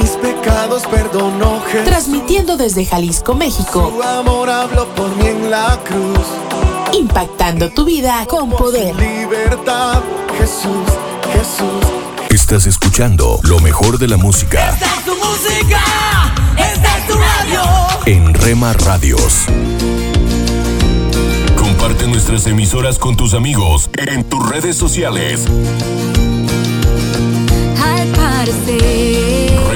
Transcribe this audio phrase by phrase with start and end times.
[0.00, 1.84] Mis pecados perdonó Jesús.
[1.86, 3.92] Transmitiendo desde Jalisco, México.
[3.94, 6.26] Su amor habló por mí en la cruz.
[6.92, 8.94] Impactando tu vida con poder.
[8.96, 10.02] Libertad,
[10.38, 10.86] Jesús,
[11.32, 11.84] Jesús.
[12.30, 15.80] Estás escuchando lo mejor de la música Esta es tu música,
[16.58, 17.62] esta es tu radio.
[18.06, 19.44] en Rema Radios.
[21.56, 25.44] Comparte nuestras emisoras con tus amigos en tus redes sociales.
[27.82, 29.03] Al parecer,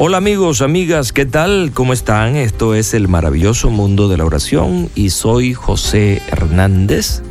[0.00, 1.72] Hola amigos, amigas, ¿qué tal?
[1.74, 2.36] ¿Cómo están?
[2.36, 7.22] Esto es el maravilloso mundo de la oración y soy José Hernández.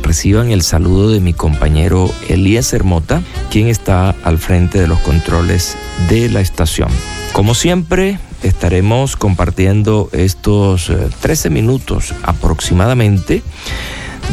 [0.00, 5.76] Reciban el saludo de mi compañero Elías Mota, quien está al frente de los controles
[6.08, 6.88] de la estación.
[7.34, 13.42] Como siempre, estaremos compartiendo estos eh, 13 minutos aproximadamente,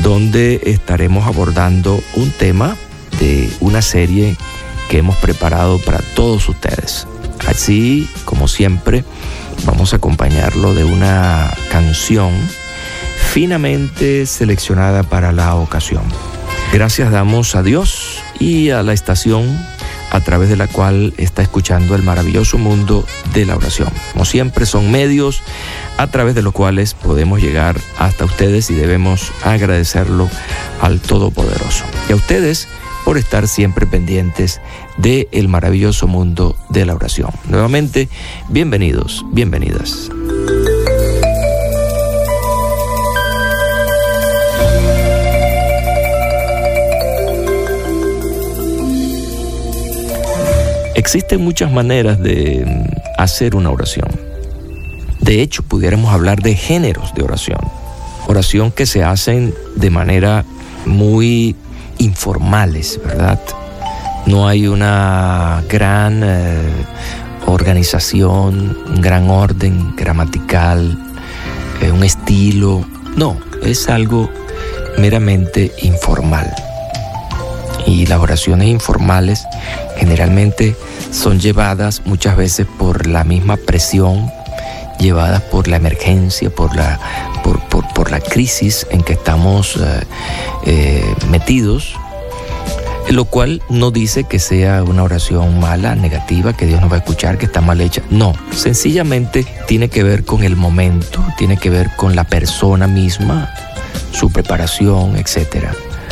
[0.02, 2.78] donde estaremos abordando un tema
[3.20, 4.38] de una serie
[4.90, 7.08] que hemos preparado para todos ustedes.
[7.48, 9.04] Así como siempre,
[9.66, 12.32] vamos a acompañarlo de una canción
[13.32, 16.04] finamente seleccionada para la ocasión.
[16.72, 19.46] Gracias damos a Dios y a la estación
[20.12, 23.90] a través de la cual está escuchando el maravilloso mundo de la oración.
[24.12, 25.42] Como siempre son medios
[25.98, 30.30] a través de los cuales podemos llegar hasta ustedes y debemos agradecerlo
[30.82, 31.84] al Todopoderoso.
[32.08, 32.68] Y a ustedes
[33.06, 34.62] por estar siempre pendientes
[34.98, 37.32] del de maravilloso mundo de la oración.
[37.50, 38.10] Nuevamente,
[38.50, 40.10] bienvenidos, bienvenidas.
[50.96, 54.08] Existen muchas maneras de mm, hacer una oración.
[55.20, 57.60] De hecho, pudiéramos hablar de géneros de oración.
[58.28, 60.46] Oración que se hacen de manera
[60.86, 61.56] muy
[62.04, 63.40] informales, ¿verdad?
[64.26, 66.62] No hay una gran eh,
[67.46, 70.98] organización, un gran orden gramatical,
[71.82, 72.86] eh, un estilo.
[73.16, 74.30] No, es algo
[74.98, 76.54] meramente informal.
[77.86, 79.46] Y las oraciones informales
[79.98, 80.76] generalmente
[81.12, 84.32] son llevadas muchas veces por la misma presión,
[85.04, 87.00] llevadas por la emergencia, por la,
[87.44, 90.04] por, la crisis en que estamos eh,
[90.66, 91.96] eh, metidos,
[93.10, 97.00] lo cual no dice que sea una oración mala, negativa, que Dios no va a
[97.00, 98.02] escuchar, que está mal hecha.
[98.10, 103.54] No, sencillamente tiene que ver con el momento, tiene que ver con la persona misma,
[104.12, 105.68] su preparación, etc.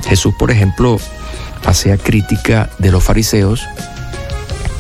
[0.08, 1.00] Jesús, por ejemplo,
[1.66, 3.66] hacía crítica de los fariseos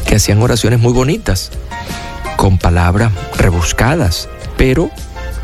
[0.05, 1.51] que hacían oraciones muy bonitas,
[2.37, 4.89] con palabras rebuscadas, pero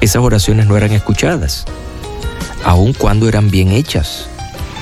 [0.01, 1.65] esas oraciones no eran escuchadas,
[2.63, 4.27] aun cuando eran bien hechas.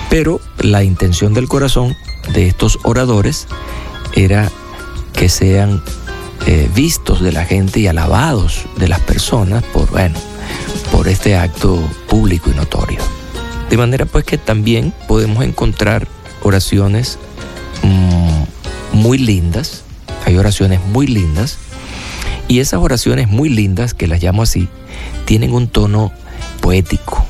[0.09, 1.95] Pero la intención del corazón
[2.33, 3.47] de estos oradores
[4.13, 4.51] era
[5.13, 5.81] que sean
[6.45, 10.15] eh, vistos de la gente y alabados de las personas por, bueno,
[10.91, 12.99] por este acto público y notorio.
[13.69, 16.07] De manera pues que también podemos encontrar
[16.43, 17.17] oraciones
[17.81, 19.83] mm, muy lindas,
[20.25, 21.57] hay oraciones muy lindas,
[22.47, 24.67] y esas oraciones muy lindas, que las llamo así,
[25.25, 26.11] tienen un tono
[26.61, 27.25] poético,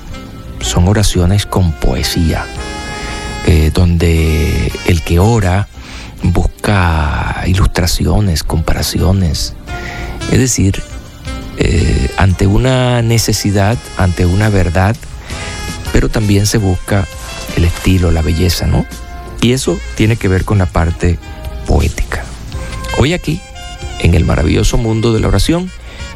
[0.60, 2.46] son oraciones con poesía,
[3.46, 5.68] eh, donde el que ora
[6.24, 9.54] busca ilustraciones, comparaciones,
[10.32, 10.82] es decir,
[11.58, 14.96] eh, ante una necesidad, ante una verdad,
[15.94, 17.08] pero también se busca
[17.56, 18.86] el estilo, la belleza, ¿no?
[19.42, 21.18] Y eso tiene que ver con la parte
[21.66, 22.26] poética.
[22.98, 23.40] Hoy aquí,
[24.00, 25.72] en el maravilloso mundo de la oración,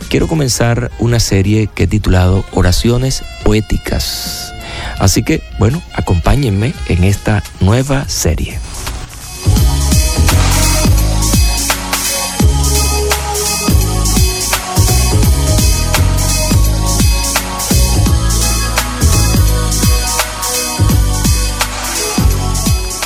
[0.10, 4.54] quiero comenzar una serie que he titulado Oraciones Poéticas.
[5.00, 8.60] Así que, bueno, acompáñenme en esta nueva serie.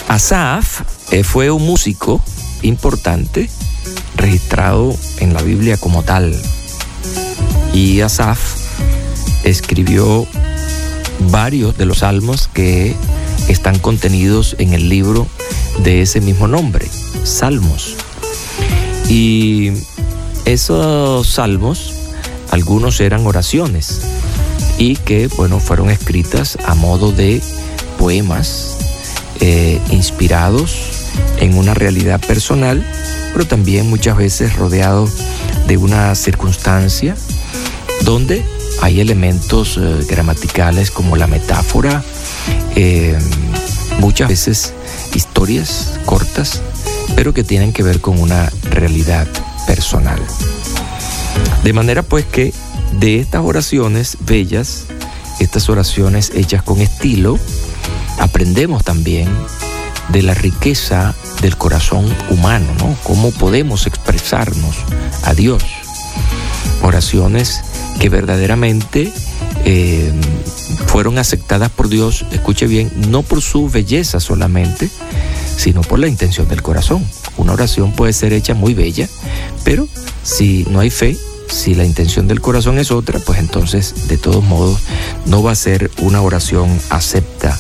[0.08, 0.82] Asaf
[1.12, 2.22] eh, fue un músico
[2.62, 3.50] importante
[4.16, 6.36] registrado en la Biblia como tal.
[7.74, 8.40] Y Asaf
[9.44, 10.28] escribió
[11.32, 12.96] varios de los salmos que
[13.48, 15.28] están contenidos en el libro
[15.80, 16.88] de ese mismo nombre,
[17.24, 17.96] Salmos.
[19.10, 19.72] Y
[20.46, 21.94] esos salmos,
[22.52, 24.02] algunos eran oraciones
[24.78, 27.42] y que, bueno, fueron escritas a modo de
[27.98, 28.78] poemas
[29.40, 30.93] eh, inspirados
[31.40, 32.86] en una realidad personal,
[33.34, 35.12] pero también muchas veces rodeados
[35.68, 37.16] de una circunstancia
[38.04, 38.46] donde
[38.82, 42.04] hay elementos eh, gramaticales como la metáfora,
[42.76, 43.18] eh,
[44.00, 44.74] muchas veces
[45.14, 46.62] historias cortas,
[47.16, 49.28] pero que tienen que ver con una realidad
[49.68, 50.20] personal.
[51.64, 52.54] De manera pues que
[53.00, 54.86] de estas oraciones bellas,
[55.40, 57.40] estas oraciones hechas con estilo,
[58.20, 59.30] aprendemos también
[60.10, 62.96] de la riqueza del corazón humano, ¿no?
[63.04, 64.76] Cómo podemos expresarnos
[65.24, 65.64] a Dios.
[66.82, 67.62] Oraciones
[68.00, 69.12] que verdaderamente
[69.66, 70.12] eh,
[70.88, 74.90] fueron aceptadas por Dios, escuche bien, no por su belleza solamente,
[75.56, 77.06] sino por la intención del corazón.
[77.38, 79.08] Una oración puede ser hecha muy bella,
[79.64, 79.88] pero
[80.24, 81.18] si no hay fe,
[81.50, 84.80] si la intención del corazón es otra, pues entonces de todos modos
[85.26, 87.60] no va a ser una oración acepta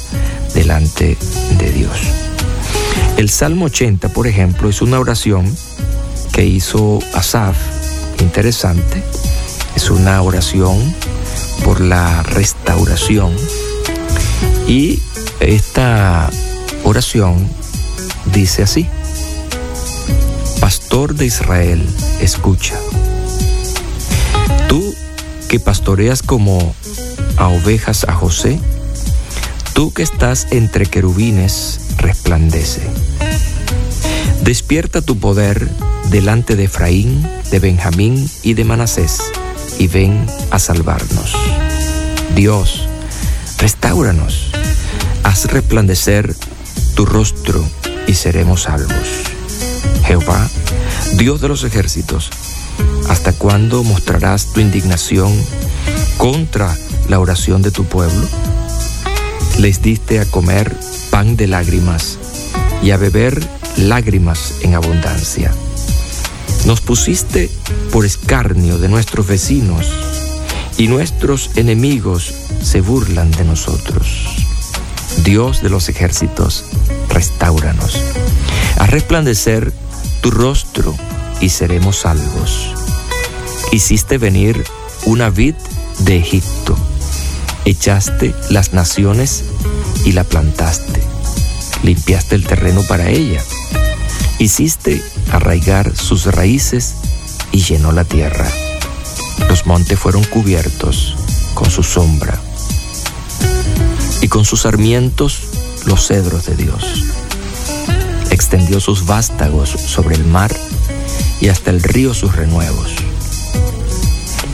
[0.53, 1.17] delante
[1.57, 1.91] de Dios.
[3.17, 5.45] El Salmo 80, por ejemplo, es una oración
[6.31, 7.55] que hizo Asaf,
[8.19, 9.03] interesante.
[9.75, 10.77] Es una oración
[11.63, 13.35] por la restauración.
[14.67, 15.01] Y
[15.39, 16.29] esta
[16.83, 17.47] oración
[18.33, 18.87] dice así,
[20.59, 21.87] Pastor de Israel,
[22.19, 22.77] escucha.
[24.67, 24.93] Tú
[25.49, 26.73] que pastoreas como
[27.37, 28.59] a ovejas a José,
[29.73, 32.81] Tú que estás entre querubines, resplandece.
[34.41, 35.69] Despierta tu poder
[36.09, 39.21] delante de Efraín, de Benjamín y de Manasés,
[39.79, 41.33] y ven a salvarnos.
[42.35, 42.87] Dios,
[43.57, 44.51] restauranos,
[45.23, 46.35] haz resplandecer
[46.95, 47.67] tu rostro
[48.07, 49.07] y seremos salvos.
[50.05, 50.49] Jehová,
[51.13, 52.29] Dios de los ejércitos,
[53.09, 55.33] ¿hasta cuándo mostrarás tu indignación
[56.17, 56.75] contra
[57.07, 58.27] la oración de tu pueblo?
[59.59, 60.75] les diste a comer
[61.13, 62.17] pan de lágrimas
[62.81, 63.39] y a beber
[63.77, 65.53] lágrimas en abundancia.
[66.65, 67.51] Nos pusiste
[67.91, 69.85] por escarnio de nuestros vecinos
[70.75, 74.25] y nuestros enemigos se burlan de nosotros.
[75.23, 76.65] Dios de los ejércitos,
[77.09, 77.95] restauranos.
[78.79, 79.71] Haz resplandecer
[80.21, 80.95] tu rostro
[81.41, 82.73] y seremos salvos.
[83.71, 84.63] Hiciste venir
[85.05, 85.53] una vid
[85.99, 86.75] de Egipto.
[87.65, 89.45] Echaste las naciones
[90.03, 91.01] y la plantaste.
[91.83, 93.41] Limpiaste el terreno para ella.
[94.37, 95.01] Hiciste
[95.31, 96.95] arraigar sus raíces
[97.53, 98.47] y llenó la tierra.
[99.47, 101.15] Los montes fueron cubiertos
[101.53, 102.37] con su sombra
[104.21, 105.39] y con sus sarmientos
[105.85, 106.83] los cedros de Dios.
[108.29, 110.53] Extendió sus vástagos sobre el mar
[111.39, 112.91] y hasta el río sus renuevos.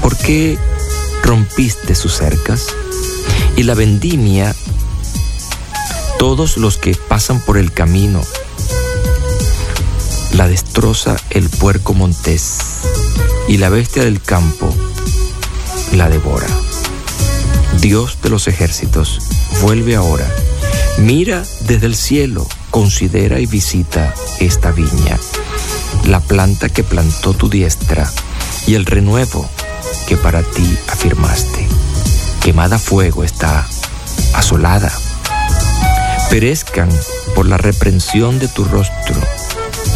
[0.04, 0.60] ¿Por qué
[1.24, 2.68] rompiste sus cercas?
[3.60, 4.56] Y la vendimia,
[6.18, 8.22] todos los que pasan por el camino,
[10.32, 12.60] la destroza el puerco montés
[13.50, 14.74] y la bestia del campo
[15.92, 16.48] la devora.
[17.82, 19.20] Dios de los ejércitos,
[19.62, 20.34] vuelve ahora.
[20.98, 25.20] Mira desde el cielo, considera y visita esta viña,
[26.06, 28.10] la planta que plantó tu diestra
[28.68, 29.50] y el renuevo
[30.08, 31.69] que para ti afirmaste.
[32.50, 33.68] Quemada fuego está,
[34.34, 34.92] asolada.
[36.32, 36.90] Perezcan
[37.36, 39.22] por la reprensión de tu rostro,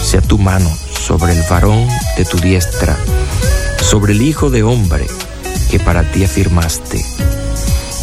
[0.03, 2.95] sea tu mano sobre el varón de tu diestra,
[3.81, 5.07] sobre el Hijo de Hombre
[5.72, 7.03] que para ti afirmaste.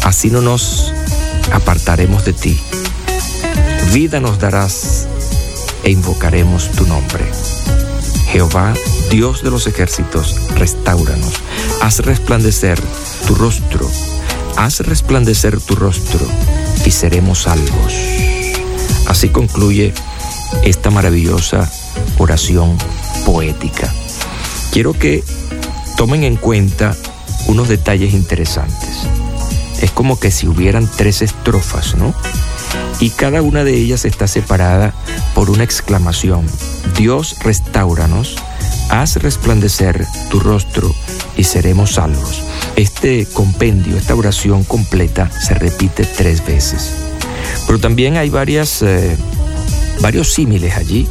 [0.03, 0.91] Así no nos
[1.53, 2.59] apartaremos de ti.
[3.93, 5.07] Vida nos darás
[5.85, 7.23] e invocaremos tu nombre.
[8.27, 8.73] Jehová,
[9.09, 11.35] Dios de los ejércitos, restauranos.
[11.81, 12.77] Haz resplandecer
[13.25, 13.89] tu rostro.
[14.57, 16.25] Haz resplandecer tu rostro
[16.85, 17.93] y seremos salvos.
[19.07, 19.93] Así concluye
[20.63, 21.71] esta maravillosa
[22.17, 22.77] oración
[23.25, 23.93] poética.
[24.71, 25.23] Quiero que
[25.97, 26.95] tomen en cuenta
[27.47, 29.07] unos detalles interesantes.
[29.81, 32.13] Es como que si hubieran tres estrofas, ¿no?
[32.99, 34.93] Y cada una de ellas está separada
[35.33, 36.45] por una exclamación.
[36.95, 38.35] Dios, restauranos,
[38.89, 40.93] haz resplandecer tu rostro
[41.35, 42.43] y seremos salvos.
[42.75, 46.91] Este compendio, esta oración completa se repite tres veces.
[47.67, 49.15] Pero también hay varias, eh,
[50.01, 51.07] varios símiles allí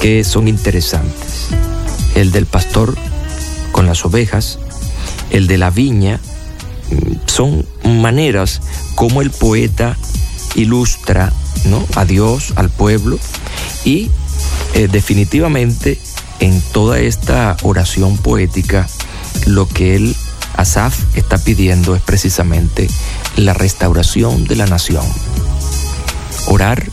[0.00, 1.48] que son interesantes.
[2.14, 2.96] El del pastor
[3.72, 4.58] con las ovejas,
[5.30, 6.20] el de la viña,
[7.26, 8.60] son maneras
[8.94, 9.96] como el poeta
[10.54, 11.32] ilustra
[11.66, 11.84] ¿no?
[11.94, 13.18] a Dios, al pueblo,
[13.84, 14.10] y
[14.74, 15.98] eh, definitivamente
[16.40, 18.88] en toda esta oración poética,
[19.46, 20.16] lo que él,
[20.56, 22.88] Asaf, está pidiendo es precisamente
[23.36, 25.04] la restauración de la nación.
[26.46, 26.88] Orar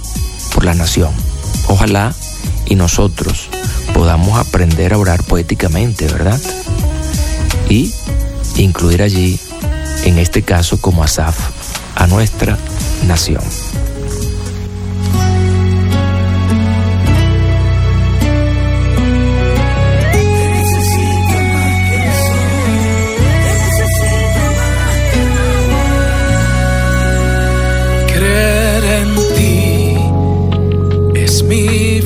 [0.53, 1.12] por la nación.
[1.67, 2.13] Ojalá
[2.65, 3.50] y nosotros
[3.93, 6.39] podamos aprender a orar poéticamente, ¿verdad?
[7.70, 7.93] Y
[8.58, 9.39] incluir allí,
[10.03, 11.38] en este caso como Asaf,
[11.96, 12.58] a nuestra
[13.08, 13.43] nación.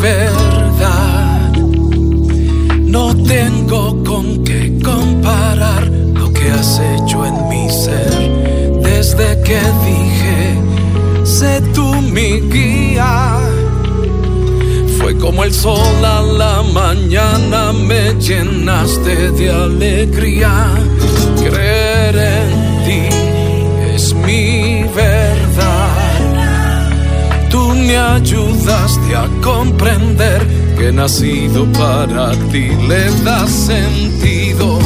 [0.08, 1.52] Verdad.
[2.96, 5.84] No tengo con qué comparar
[6.20, 8.14] lo que has hecho en mi ser
[8.82, 10.40] desde que dije,
[11.24, 13.40] sé tú mi guía.
[14.98, 20.54] Fue como el sol a la mañana, me llenaste de alegría.
[21.44, 22.52] Creer en
[22.86, 23.04] ti
[23.94, 25.27] es mi verdad.
[27.88, 30.46] Me ayudaste a comprender
[30.78, 34.78] que nacido para ti, le das sentido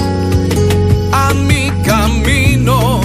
[1.12, 3.01] a mi camino.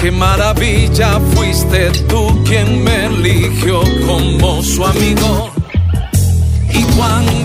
[0.00, 5.50] Qué maravilla fuiste tú quien me eligió como su amigo.
[6.72, 7.43] Y cuando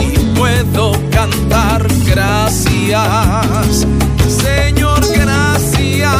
[0.00, 3.86] y puedo cantar gracias.
[4.28, 6.12] Señor, gracias.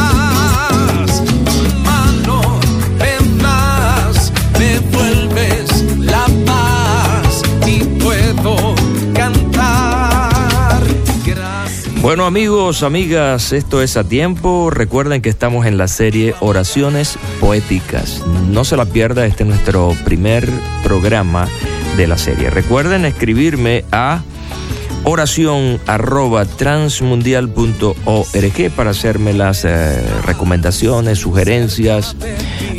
[1.84, 2.60] Mano
[2.98, 8.74] me das, me vuelves la paz y puedo
[9.14, 10.82] cantar
[11.24, 12.02] gracias.
[12.02, 14.70] Bueno amigos, amigas, esto es a tiempo.
[14.70, 18.22] Recuerden que estamos en la serie Oraciones Poéticas.
[18.50, 20.48] No se la pierda, este es nuestro primer
[20.82, 21.48] programa
[21.96, 22.50] de la serie.
[22.50, 24.22] Recuerden escribirme a
[25.04, 32.16] oración arroba transmundial.org para hacerme las eh, recomendaciones, sugerencias,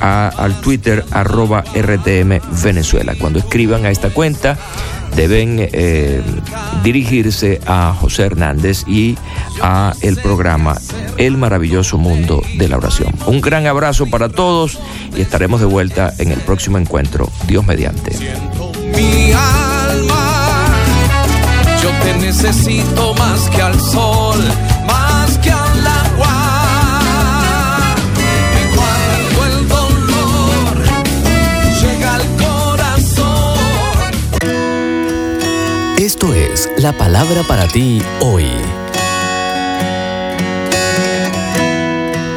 [0.00, 3.14] al Twitter arroba RTM Venezuela.
[3.18, 4.58] Cuando escriban a esta cuenta,
[5.16, 6.22] deben eh,
[6.82, 9.16] dirigirse a José Hernández y
[9.62, 10.76] a el programa
[11.16, 13.14] El maravilloso mundo de la oración.
[13.26, 14.78] Un gran abrazo para todos
[15.16, 17.28] y estaremos de vuelta en el próximo encuentro.
[17.46, 18.12] Dios mediante.
[22.42, 24.38] Necesito más que al sol,
[24.86, 27.82] más que al agua.
[28.56, 30.78] Y cuando el dolor
[31.82, 33.58] llega al corazón.
[35.98, 38.46] Esto es la palabra para ti hoy.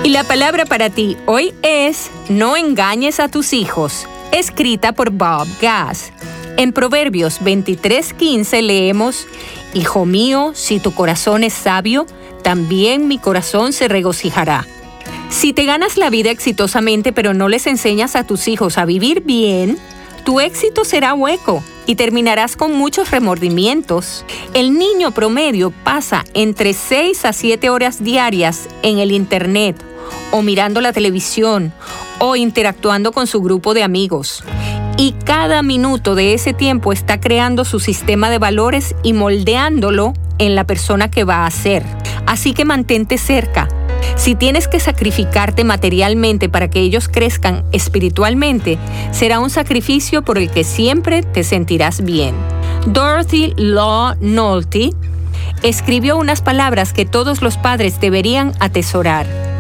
[0.03, 5.48] Y la palabra para ti hoy es No engañes a tus hijos, escrita por Bob
[5.62, 6.12] Gass.
[6.57, 9.25] En Proverbios 23:15 leemos,
[9.74, 12.06] Hijo mío, si tu corazón es sabio,
[12.44, 14.68] también mi corazón se regocijará.
[15.30, 19.22] Si te ganas la vida exitosamente pero no les enseñas a tus hijos a vivir
[19.22, 19.80] bien,
[20.25, 24.25] tu éxito será hueco y terminarás con muchos remordimientos.
[24.53, 29.84] El niño promedio pasa entre 6 a 7 horas diarias en el Internet
[30.32, 31.74] o mirando la televisión
[32.20, 34.44] o interactuando con su grupo de amigos.
[34.97, 40.55] Y cada minuto de ese tiempo está creando su sistema de valores y moldeándolo en
[40.55, 41.83] la persona que va a ser.
[42.25, 43.67] Así que mantente cerca.
[44.15, 48.77] Si tienes que sacrificarte materialmente para que ellos crezcan espiritualmente,
[49.12, 52.36] será un sacrificio por el que siempre te sentirás bien.
[52.86, 54.91] Dorothy Law Nolte
[55.63, 59.53] escribió unas palabras que todos los padres deberían atesorar.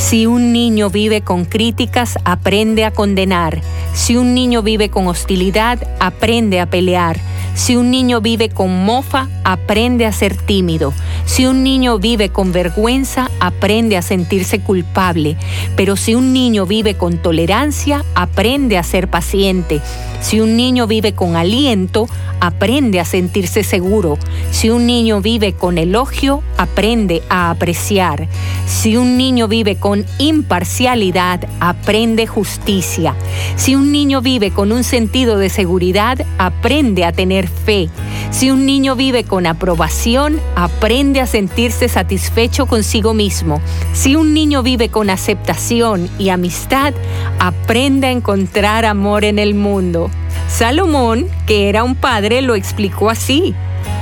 [0.00, 3.60] Si un niño vive con críticas, aprende a condenar.
[3.92, 7.20] Si un niño vive con hostilidad, aprende a pelear.
[7.54, 10.92] Si un niño vive con mofa, aprende a ser tímido.
[11.24, 15.36] Si un niño vive con vergüenza, aprende a sentirse culpable.
[15.76, 19.80] Pero si un niño vive con tolerancia, aprende a ser paciente.
[20.20, 22.08] Si un niño vive con aliento,
[22.40, 24.18] aprende a sentirse seguro.
[24.50, 28.28] Si un niño vive con elogio, aprende a apreciar.
[28.66, 33.14] Si un niño vive con imparcialidad, aprende justicia.
[33.56, 37.88] Si un niño vive con un sentido de seguridad, aprende a tener fe.
[38.30, 43.60] Si un niño vive con aprobación, aprende a sentirse satisfecho consigo mismo.
[43.92, 46.94] Si un niño vive con aceptación y amistad,
[47.38, 50.10] aprende a encontrar amor en el mundo.
[50.48, 53.54] Salomón, que era un padre, lo explicó así.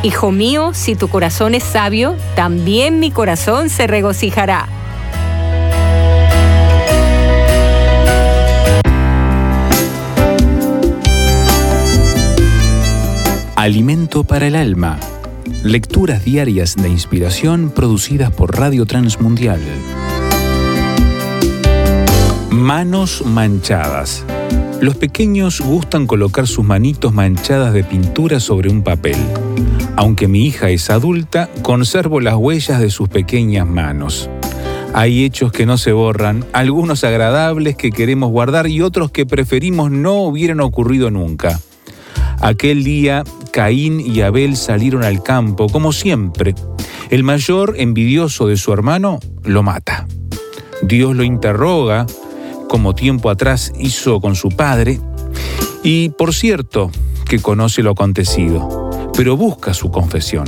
[0.03, 4.69] Hijo mío, si tu corazón es sabio, también mi corazón se regocijará.
[13.69, 14.99] Alimento para el alma.
[15.63, 19.61] Lecturas diarias de inspiración producidas por Radio Transmundial.
[22.51, 24.25] Manos manchadas.
[24.81, 29.19] Los pequeños gustan colocar sus manitos manchadas de pintura sobre un papel.
[29.97, 34.31] Aunque mi hija es adulta, conservo las huellas de sus pequeñas manos.
[34.95, 39.91] Hay hechos que no se borran, algunos agradables que queremos guardar y otros que preferimos
[39.91, 41.61] no hubieran ocurrido nunca.
[42.41, 46.55] Aquel día Caín y Abel salieron al campo, como siempre.
[47.11, 50.07] El mayor, envidioso de su hermano, lo mata.
[50.83, 52.07] Dios lo interroga,
[52.69, 55.01] como tiempo atrás hizo con su padre,
[55.83, 56.91] y por cierto
[57.29, 60.47] que conoce lo acontecido, pero busca su confesión.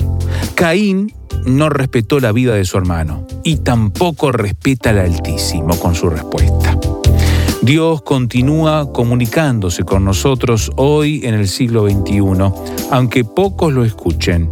[0.55, 1.13] Caín
[1.47, 6.70] no respetó la vida de su hermano y tampoco respeta al Altísimo con su respuesta.
[7.63, 12.21] Dios continúa comunicándose con nosotros hoy en el siglo XXI,
[12.91, 14.51] aunque pocos lo escuchen.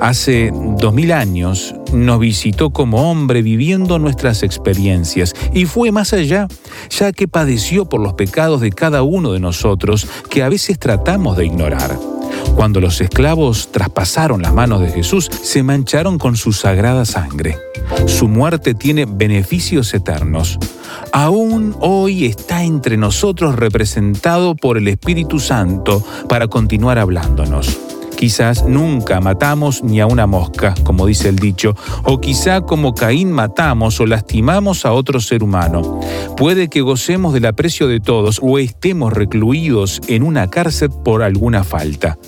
[0.00, 6.48] Hace dos mil años nos visitó como hombre viviendo nuestras experiencias y fue más allá,
[6.88, 11.36] ya que padeció por los pecados de cada uno de nosotros que a veces tratamos
[11.36, 11.98] de ignorar.
[12.54, 17.58] Cuando los esclavos traspasaron las manos de Jesús, se mancharon con su sagrada sangre.
[18.06, 20.58] Su muerte tiene beneficios eternos.
[21.12, 27.78] Aún hoy está entre nosotros representado por el Espíritu Santo para continuar hablándonos.
[28.20, 33.32] Quizás nunca matamos ni a una mosca, como dice el dicho, o quizá como Caín
[33.32, 35.98] matamos o lastimamos a otro ser humano.
[36.36, 41.64] Puede que gocemos del aprecio de todos o estemos recluidos en una cárcel por alguna
[41.64, 42.18] falta.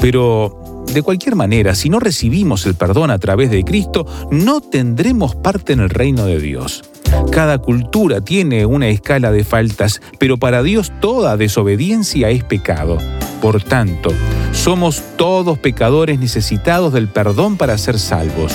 [0.00, 5.36] Pero, de cualquier manera, si no recibimos el perdón a través de Cristo, no tendremos
[5.36, 6.82] parte en el reino de Dios.
[7.30, 12.98] Cada cultura tiene una escala de faltas, pero para Dios toda desobediencia es pecado.
[13.40, 14.10] Por tanto,
[14.52, 18.52] somos todos pecadores necesitados del perdón para ser salvos.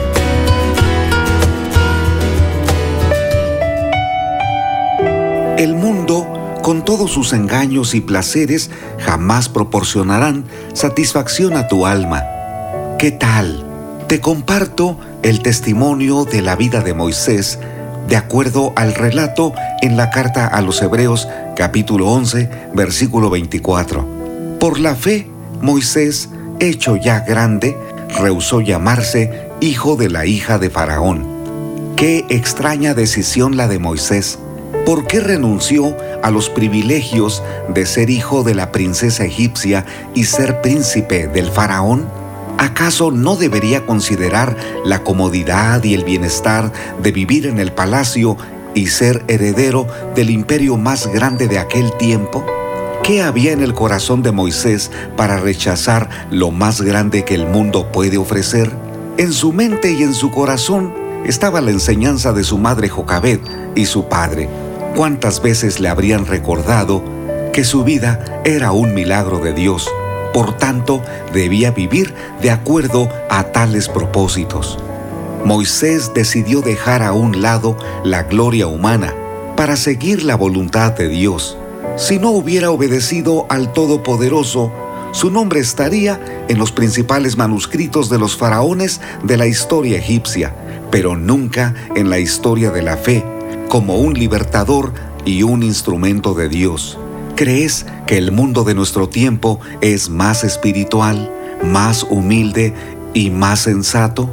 [5.58, 12.24] El mundo con todos sus engaños y placeres, jamás proporcionarán satisfacción a tu alma.
[12.98, 13.64] ¿Qué tal?
[14.08, 17.60] Te comparto el testimonio de la vida de Moisés
[18.08, 24.58] de acuerdo al relato en la carta a los Hebreos capítulo 11 versículo 24.
[24.60, 25.28] Por la fe,
[25.62, 27.78] Moisés, hecho ya grande,
[28.18, 31.28] rehusó llamarse hijo de la hija de Faraón.
[31.96, 34.40] Qué extraña decisión la de Moisés.
[34.86, 40.62] ¿Por qué renunció a los privilegios de ser hijo de la princesa egipcia y ser
[40.62, 42.08] príncipe del faraón?
[42.60, 46.72] ¿Acaso no debería considerar la comodidad y el bienestar
[47.02, 48.38] de vivir en el palacio
[48.76, 52.46] y ser heredero del imperio más grande de aquel tiempo?
[53.02, 57.92] ¿Qué había en el corazón de Moisés para rechazar lo más grande que el mundo
[57.92, 58.72] puede ofrecer?
[59.18, 60.94] En su mente y en su corazón
[61.26, 63.40] estaba la enseñanza de su madre Jocabed
[63.76, 64.48] y su padre,
[64.96, 67.04] ¿Cuántas veces le habrían recordado
[67.52, 69.90] que su vida era un milagro de Dios?
[70.34, 71.02] Por tanto,
[71.34, 74.80] debía vivir de acuerdo a tales propósitos.
[75.44, 79.14] Moisés decidió dejar a un lado la gloria humana
[79.58, 81.58] para seguir la voluntad de Dios.
[81.98, 84.72] Si no hubiera obedecido al Todopoderoso,
[85.12, 90.56] su nombre estaría en los principales manuscritos de los faraones de la historia egipcia,
[90.90, 93.35] pero nunca en la historia de la fe
[93.70, 94.94] como un libertador
[95.26, 96.98] y un instrumento de Dios.
[97.36, 101.32] ¿Crees que el mundo de nuestro tiempo es más espiritual,
[101.64, 102.74] más humilde
[103.14, 104.30] y más sensato?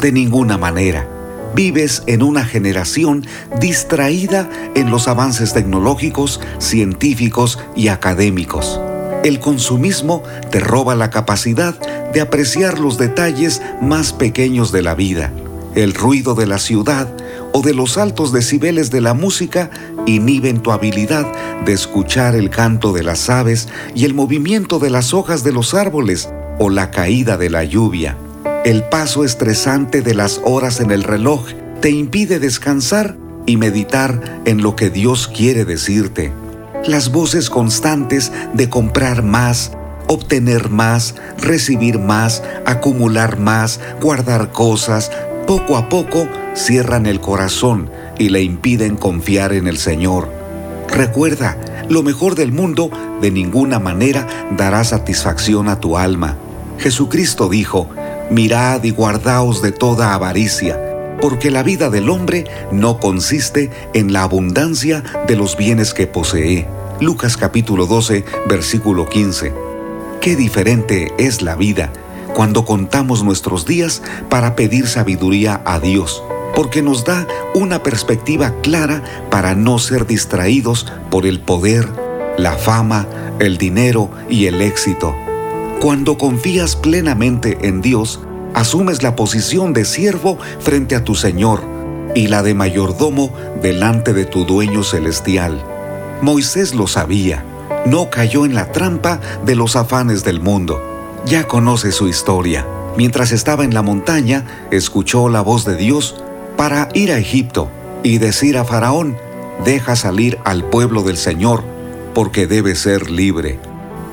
[0.00, 1.08] De ninguna manera.
[1.54, 3.24] Vives en una generación
[3.60, 8.80] distraída en los avances tecnológicos, científicos y académicos.
[9.22, 11.78] El consumismo te roba la capacidad
[12.12, 15.32] de apreciar los detalles más pequeños de la vida.
[15.74, 17.08] El ruido de la ciudad
[17.56, 19.70] o de los altos decibeles de la música
[20.06, 21.24] inhiben tu habilidad
[21.64, 25.72] de escuchar el canto de las aves y el movimiento de las hojas de los
[25.72, 28.16] árboles o la caída de la lluvia.
[28.64, 31.46] El paso estresante de las horas en el reloj
[31.80, 36.32] te impide descansar y meditar en lo que Dios quiere decirte.
[36.86, 39.70] Las voces constantes de comprar más,
[40.08, 45.12] obtener más, recibir más, acumular más, guardar cosas,
[45.46, 50.28] poco a poco cierran el corazón y le impiden confiar en el Señor.
[50.88, 51.56] Recuerda,
[51.88, 54.26] lo mejor del mundo de ninguna manera
[54.56, 56.36] dará satisfacción a tu alma.
[56.78, 57.88] Jesucristo dijo,
[58.30, 60.80] mirad y guardaos de toda avaricia,
[61.20, 66.66] porque la vida del hombre no consiste en la abundancia de los bienes que posee.
[67.00, 69.52] Lucas capítulo 12, versículo 15.
[70.20, 71.92] Qué diferente es la vida
[72.34, 76.22] cuando contamos nuestros días para pedir sabiduría a Dios,
[76.54, 81.88] porque nos da una perspectiva clara para no ser distraídos por el poder,
[82.36, 83.06] la fama,
[83.38, 85.14] el dinero y el éxito.
[85.80, 88.20] Cuando confías plenamente en Dios,
[88.52, 91.62] asumes la posición de siervo frente a tu Señor
[92.14, 95.62] y la de mayordomo delante de tu dueño celestial.
[96.20, 97.44] Moisés lo sabía,
[97.86, 100.93] no cayó en la trampa de los afanes del mundo
[101.26, 102.66] ya conoce su historia.
[102.96, 106.14] mientras estaba en la montaña, escuchó la voz de Dios
[106.56, 107.68] para ir a Egipto
[108.04, 109.16] y decir a Faraón,
[109.64, 111.64] deja salir al pueblo del Señor,
[112.14, 113.58] porque debe ser libre.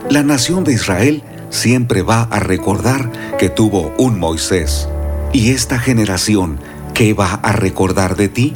[0.10, 1.22] La nación de Israel
[1.52, 4.88] siempre va a recordar que tuvo un Moisés.
[5.32, 6.60] ¿Y esta generación
[6.96, 8.56] qué va a recordar de ti?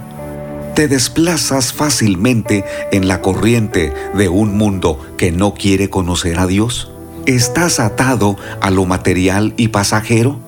[0.74, 6.95] Te desplazas fácilmente en la corriente de un mundo que no quiere conocer a Dios.
[7.26, 10.40] ¿Estás atado a lo material y pasajero?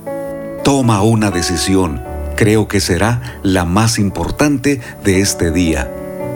[0.64, 2.04] Toma una decisión.
[2.36, 5.92] Creo que será la más importante de este día.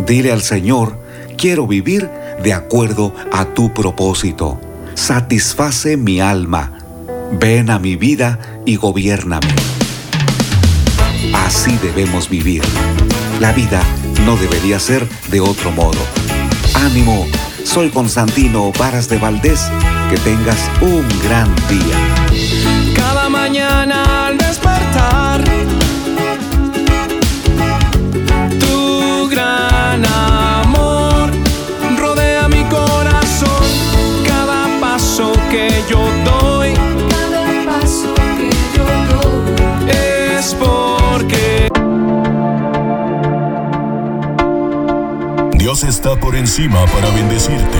[0.08, 0.98] Dile al Señor,
[1.38, 2.10] quiero vivir
[2.42, 4.60] de acuerdo a tu propósito.
[4.96, 6.80] Satisface mi alma.
[7.40, 9.54] Ven a mi vida y gobiername.
[11.36, 12.64] Así debemos vivir.
[13.40, 13.84] La vida
[14.26, 16.00] no debería ser de otro modo.
[16.74, 17.28] Ánimo,
[17.64, 19.70] soy Constantino Varas de Valdés.
[20.12, 21.98] Que tengas un gran día.
[22.94, 25.42] Cada mañana al despertar,
[28.60, 31.32] tu gran amor
[31.98, 33.64] rodea mi corazón.
[34.28, 36.74] Cada paso que yo doy,
[37.10, 39.92] Cada paso que yo doy.
[40.38, 41.70] es porque
[45.58, 47.80] Dios está por encima para bendecirte,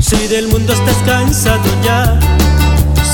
[0.11, 2.19] Si del mundo estás cansado ya,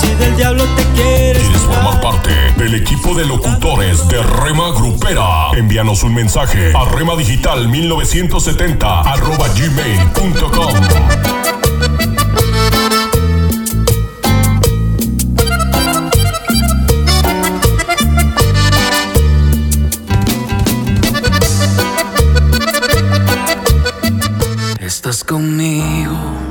[0.00, 5.50] si del diablo te quieres ¿Quieres formar parte del equipo de locutores de Rema Grupera?
[5.56, 10.74] Envíanos un mensaje a remadigital 1970 arroba gmail.com.
[25.08, 26.47] estás conmigo.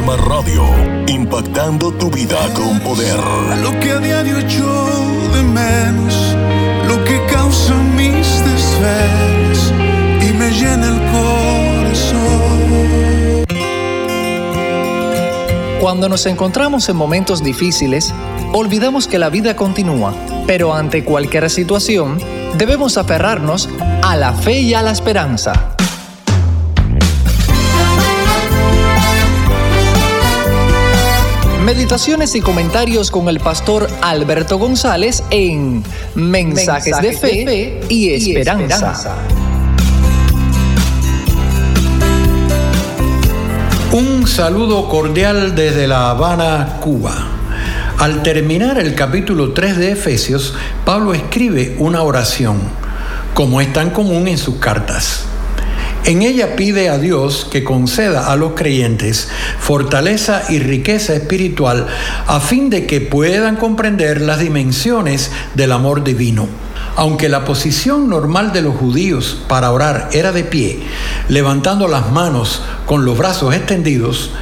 [0.00, 0.64] Rema Radio,
[1.08, 3.18] impactando tu vida con poder.
[3.62, 4.64] lo que a diario echo
[5.34, 6.34] de menos,
[6.88, 9.74] lo que causa mis desvelos
[10.22, 12.18] y me llena el corazón.
[15.82, 18.14] Cuando nos encontramos en momentos difíciles,
[18.54, 20.14] olvidamos que la vida continúa,
[20.46, 22.18] pero ante cualquier situación,
[22.56, 23.68] debemos aferrarnos
[24.00, 25.76] a la fe y a la esperanza.
[31.72, 35.84] Meditaciones y comentarios con el pastor Alberto González en
[36.16, 39.14] Mensajes, de, fe y esperanza.
[43.92, 47.14] Un saludo cordial desde La Habana, Cuba.
[47.98, 50.54] Al terminar el capítulo 3 de Efesios,
[50.84, 52.58] Pablo escribe una oración,
[53.32, 55.29] como es tan común en sus cartas.
[56.04, 61.86] En ella pide a Dios que conceda a los creyentes fortaleza y riqueza espiritual
[62.26, 66.48] a fin de que puedan comprender las dimensiones del amor divino.
[66.96, 70.80] Aunque la posición normal de los judíos para orar era de pie,
[71.28, 74.32] levantando las manos con los brazos extendidos,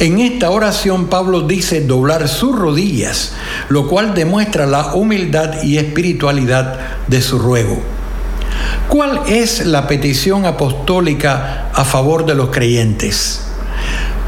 [0.00, 3.32] en esta oración Pablo dice doblar sus rodillas,
[3.68, 7.93] lo cual demuestra la humildad y espiritualidad de su ruego.
[8.88, 13.42] ¿Cuál es la petición apostólica a favor de los creyentes?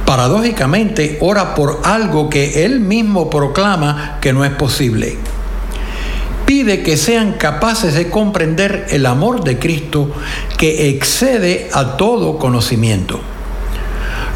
[0.05, 5.17] Paradójicamente, ora por algo que él mismo proclama que no es posible.
[6.47, 10.13] Pide que sean capaces de comprender el amor de Cristo
[10.57, 13.21] que excede a todo conocimiento.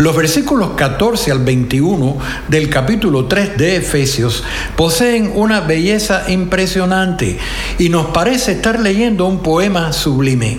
[0.01, 2.17] Los versículos 14 al 21
[2.49, 4.43] del capítulo 3 de Efesios
[4.75, 7.39] poseen una belleza impresionante
[7.79, 10.57] y nos parece estar leyendo un poema sublime.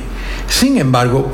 [0.48, 1.32] Sin embargo,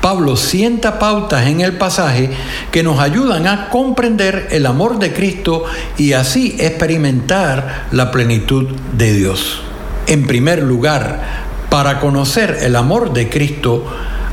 [0.00, 2.30] Pablo sienta pautas en el pasaje
[2.70, 5.64] que nos ayudan a comprender el amor de Cristo
[5.96, 9.62] y así experimentar la plenitud de Dios.
[10.06, 13.84] En primer lugar, para conocer el amor de Cristo,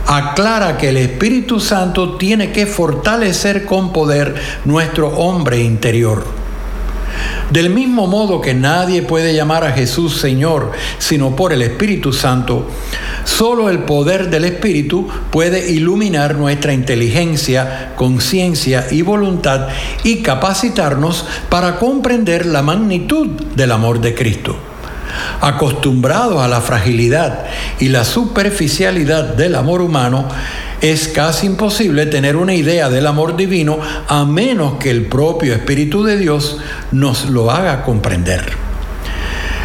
[0.06, 6.26] aclara que el Espíritu Santo tiene que fortalecer con poder nuestro hombre interior.
[7.50, 12.68] Del mismo modo que nadie puede llamar a Jesús Señor sino por el Espíritu Santo,
[13.24, 19.68] solo el poder del Espíritu puede iluminar nuestra inteligencia, conciencia y voluntad
[20.04, 24.75] y capacitarnos para comprender la magnitud del amor de Cristo.
[25.42, 27.46] Acostumbrados a la fragilidad
[27.80, 30.28] y la superficialidad del amor humano,
[30.82, 36.04] es casi imposible tener una idea del amor divino a menos que el propio Espíritu
[36.04, 36.58] de Dios
[36.92, 38.44] nos lo haga comprender.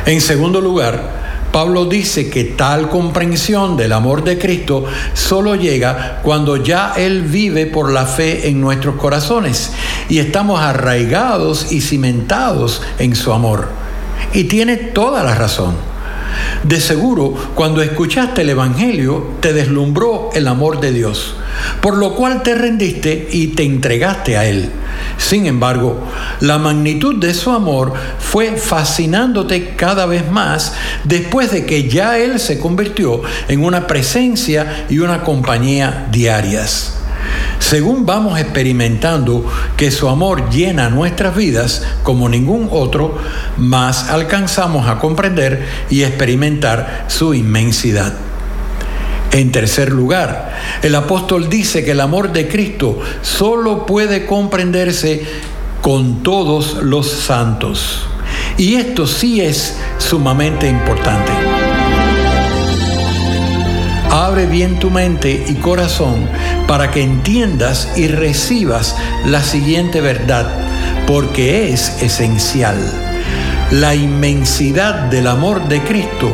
[0.06, 1.20] En segundo lugar,
[1.52, 4.84] Pablo dice que tal comprensión del amor de Cristo
[5.14, 9.72] solo llega cuando ya Él vive por la fe en nuestros corazones
[10.08, 13.79] y estamos arraigados y cimentados en su amor.
[14.32, 15.74] Y tiene toda la razón.
[16.62, 21.36] De seguro, cuando escuchaste el Evangelio, te deslumbró el amor de Dios,
[21.80, 24.70] por lo cual te rendiste y te entregaste a Él.
[25.16, 25.98] Sin embargo,
[26.40, 32.38] la magnitud de su amor fue fascinándote cada vez más después de que ya Él
[32.38, 36.99] se convirtió en una presencia y una compañía diarias.
[37.58, 39.44] Según vamos experimentando
[39.76, 43.18] que su amor llena nuestras vidas como ningún otro,
[43.56, 48.14] más alcanzamos a comprender y experimentar su inmensidad.
[49.32, 55.24] En tercer lugar, el apóstol dice que el amor de Cristo solo puede comprenderse
[55.82, 58.06] con todos los santos.
[58.58, 61.59] Y esto sí es sumamente importante.
[64.10, 66.28] Abre bien tu mente y corazón
[66.66, 70.48] para que entiendas y recibas la siguiente verdad,
[71.06, 72.76] porque es esencial.
[73.70, 76.32] La inmensidad del amor de Cristo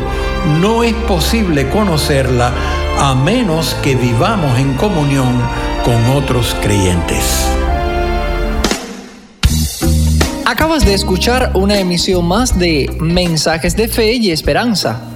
[0.58, 2.50] no es posible conocerla
[2.98, 5.42] a menos que vivamos en comunión
[5.84, 7.46] con otros creyentes.
[10.46, 15.15] Acabas de escuchar una emisión más de Mensajes de Fe y Esperanza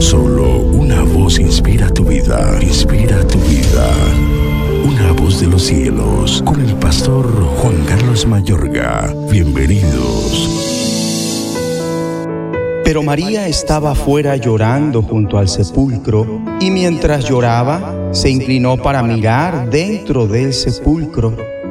[0.00, 3.88] Solo una voz inspira tu vida, inspira tu vida.
[4.84, 9.12] Una voz de los cielos, con el pastor Juan Carlos Mayorga.
[9.28, 10.66] Bienvenidos.
[12.84, 19.68] Pero María estaba afuera llorando junto al sepulcro, y mientras lloraba, se inclinó para mirar
[19.68, 21.57] dentro del sepulcro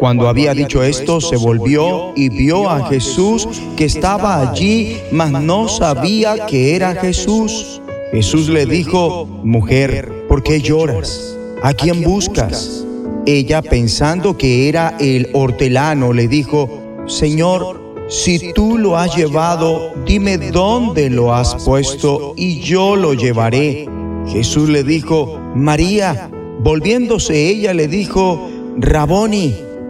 [0.00, 3.46] Cuando había dicho esto, se volvió y vio a Jesús
[3.76, 7.82] que estaba allí, mas no sabía que era Jesús.
[8.10, 11.36] Jesús le dijo, mujer, ¿por qué lloras?
[11.62, 12.82] ¿A quién buscas?
[13.26, 16.70] Ella, pensando que era el hortelano, le dijo,
[17.06, 23.86] Señor, si tú lo has llevado, dime dónde lo has puesto y yo lo llevaré.
[24.26, 26.30] Jesús le dijo, María.
[26.62, 29.54] Volviéndose ella le dijo, Raboni,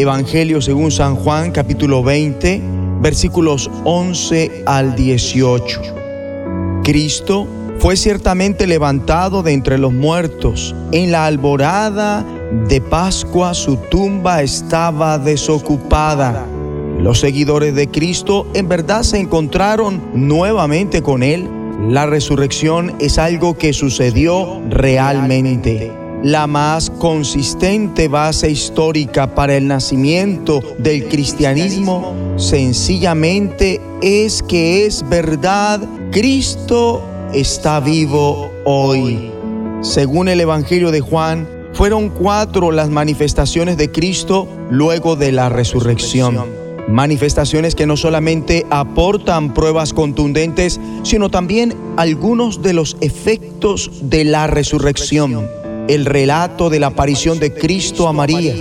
[0.00, 2.62] Evangelio según San Juan capítulo 20
[3.00, 5.80] versículos 11 al 18.
[6.84, 7.46] Cristo
[7.78, 10.74] fue ciertamente levantado de entre los muertos.
[10.92, 12.24] En la alborada
[12.68, 16.46] de Pascua su tumba estaba desocupada
[17.00, 21.48] los seguidores de Cristo en verdad se encontraron nuevamente con Él.
[21.88, 25.92] La resurrección es algo que sucedió realmente.
[26.22, 35.80] La más consistente base histórica para el nacimiento del cristianismo sencillamente es que es verdad,
[36.10, 37.02] Cristo
[37.32, 39.30] está vivo hoy.
[39.80, 46.46] Según el Evangelio de Juan, fueron cuatro las manifestaciones de Cristo luego de la resurrección.
[46.88, 54.48] Manifestaciones que no solamente aportan pruebas contundentes, sino también algunos de los efectos de la
[54.48, 55.57] resurrección.
[55.88, 58.54] El relato de la aparición de Cristo a María.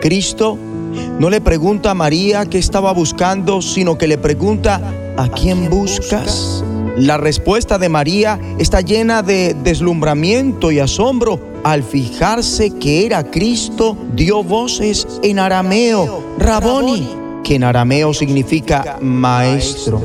[0.00, 0.56] Cristo
[1.18, 4.80] no le pregunta a María qué estaba buscando, sino que le pregunta,
[5.16, 6.64] ¿a quién buscas?
[6.96, 11.40] La respuesta de María está llena de deslumbramiento y asombro.
[11.64, 17.08] Al fijarse que era Cristo, dio voces en arameo, Raboni,
[17.42, 20.00] que en arameo significa maestro.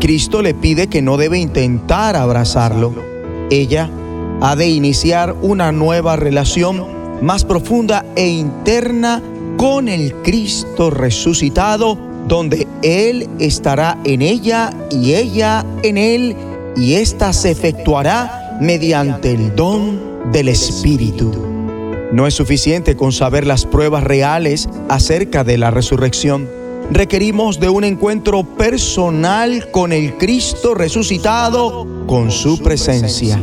[0.00, 2.94] Cristo le pide que no debe intentar abrazarlo.
[3.50, 3.88] Ella
[4.40, 6.86] ha de iniciar una nueva relación
[7.22, 9.22] más profunda e interna
[9.56, 16.36] con el Cristo resucitado, donde Él estará en ella y ella en Él,
[16.76, 20.00] y ésta se efectuará mediante el don
[20.32, 21.32] del Espíritu.
[22.12, 26.48] No es suficiente con saber las pruebas reales acerca de la resurrección
[26.90, 33.40] requerimos de un encuentro personal con el Cristo resucitado, con su presencia.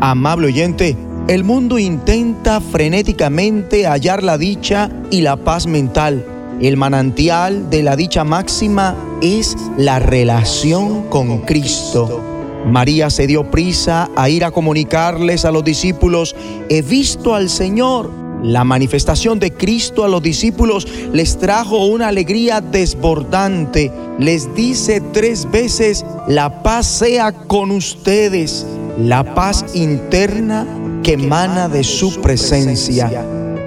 [0.00, 0.96] Amable oyente,
[1.28, 6.24] el mundo intenta frenéticamente hallar la dicha y la paz mental.
[6.60, 12.20] El manantial de la dicha máxima es la relación con Cristo.
[12.66, 16.34] María se dio prisa a ir a comunicarles a los discípulos,
[16.68, 22.60] he visto al Señor la manifestación de Cristo a los discípulos les trajo una alegría
[22.60, 23.90] desbordante.
[24.18, 28.66] Les dice tres veces, la paz sea con ustedes,
[28.98, 30.66] la paz interna
[31.02, 33.10] que emana de su presencia.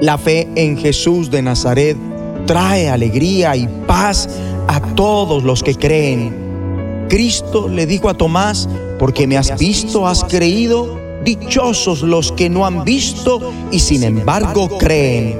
[0.01, 1.97] La fe en Jesús de Nazaret
[2.45, 4.29] trae alegría y paz
[4.67, 7.07] a todos los que creen.
[7.09, 8.67] Cristo le dijo a Tomás,
[8.99, 14.69] porque me has visto, has creído, Dichosos los que no han visto y sin embargo
[14.77, 15.37] creen.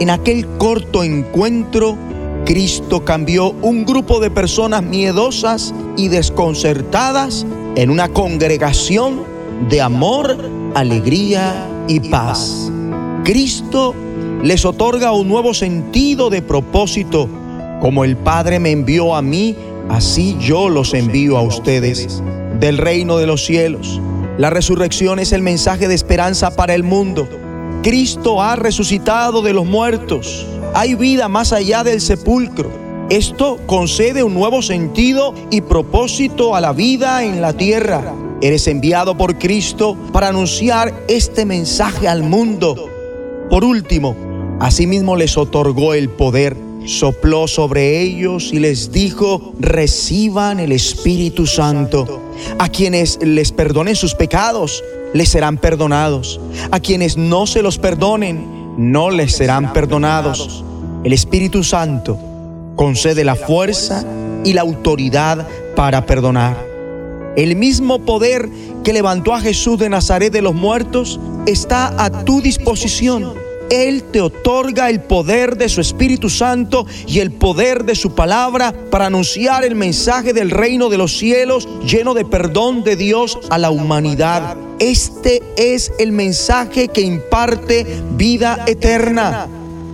[0.00, 1.98] En aquel corto encuentro,
[2.46, 7.44] Cristo cambió un grupo de personas miedosas y desconcertadas
[7.78, 9.22] en una congregación
[9.70, 10.36] de amor,
[10.74, 12.70] alegría y paz.
[13.24, 13.94] Cristo
[14.42, 17.28] les otorga un nuevo sentido de propósito.
[17.80, 19.56] Como el Padre me envió a mí,
[19.88, 22.22] así yo los envío a ustedes.
[22.58, 24.00] Del reino de los cielos
[24.38, 27.28] la resurrección es el mensaje de esperanza para el mundo.
[27.82, 30.46] Cristo ha resucitado de los muertos.
[30.74, 32.87] Hay vida más allá del sepulcro.
[33.10, 38.14] Esto concede un nuevo sentido y propósito a la vida en la tierra.
[38.42, 42.90] Eres enviado por Cristo para anunciar este mensaje al mundo.
[43.48, 44.14] Por último,
[44.60, 52.22] asimismo les otorgó el poder sopló sobre ellos y les dijo, reciban el Espíritu Santo.
[52.58, 54.82] A quienes les perdonen sus pecados,
[55.12, 56.40] les serán perdonados.
[56.70, 60.64] A quienes no se los perdonen, no les serán perdonados.
[61.04, 62.27] El Espíritu Santo
[62.78, 64.02] concede la fuerza
[64.42, 66.56] y la autoridad para perdonar.
[67.36, 68.48] El mismo poder
[68.82, 73.34] que levantó a Jesús de Nazaret de los muertos está a tu disposición
[73.70, 78.72] él te otorga el poder de su Espíritu Santo y el poder de su palabra
[78.90, 83.58] para anunciar el mensaje del reino de los cielos lleno de perdón de Dios a
[83.58, 84.56] la humanidad.
[84.78, 89.48] Este es el mensaje que imparte vida eterna.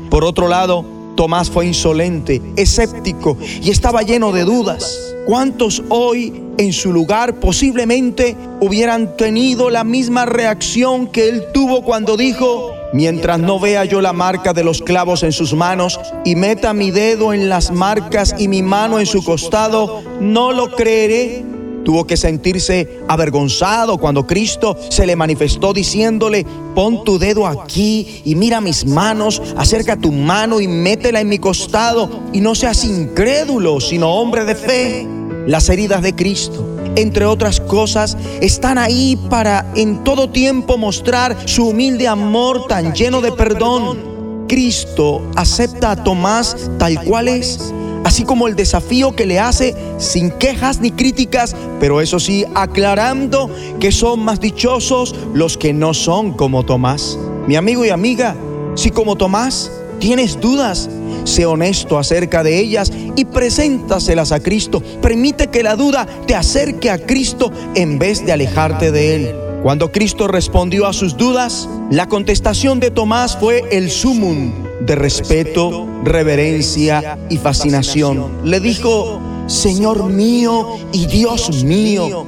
[0.09, 0.85] Por otro lado,
[1.15, 4.99] Tomás fue insolente, escéptico y estaba lleno de dudas.
[5.27, 12.17] ¿Cuántos hoy en su lugar posiblemente hubieran tenido la misma reacción que él tuvo cuando
[12.17, 16.75] dijo, mientras no vea yo la marca de los clavos en sus manos y meta
[16.75, 21.45] mi dedo en las marcas y mi mano en su costado, no lo creeré?
[21.85, 28.35] Tuvo que sentirse avergonzado cuando Cristo se le manifestó diciéndole, pon tu dedo aquí y
[28.35, 33.81] mira mis manos, acerca tu mano y métela en mi costado y no seas incrédulo,
[33.81, 35.07] sino hombre de fe.
[35.47, 36.67] Las heridas de Cristo,
[36.97, 43.21] entre otras cosas, están ahí para en todo tiempo mostrar su humilde amor tan lleno
[43.21, 44.15] de perdón.
[44.49, 47.75] Cristo acepta a Tomás tal cual es
[48.05, 53.51] así como el desafío que le hace sin quejas ni críticas, pero eso sí, aclarando
[53.81, 57.19] que son más dichosos los que no son como Tomás.
[57.49, 58.37] Mi amigo y amiga,
[58.77, 60.89] si como Tomás tienes dudas,
[61.25, 64.83] sé honesto acerca de ellas y preséntaselas a Cristo.
[65.01, 69.35] Permite que la duda te acerque a Cristo en vez de alejarte de Él.
[69.63, 75.87] Cuando Cristo respondió a sus dudas, la contestación de Tomás fue el sumum de respeto,
[76.05, 78.41] reverencia y fascinación.
[78.45, 82.27] Le dijo, Señor mío y Dios mío,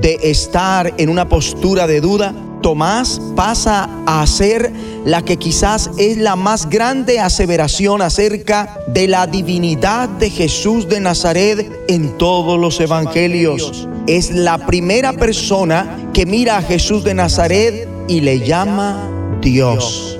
[0.00, 4.72] de estar en una postura de duda, Tomás pasa a ser
[5.04, 11.00] la que quizás es la más grande aseveración acerca de la divinidad de Jesús de
[11.00, 13.88] Nazaret en todos los evangelios.
[14.06, 19.08] Es la primera persona que mira a Jesús de Nazaret y le llama
[19.40, 20.17] Dios.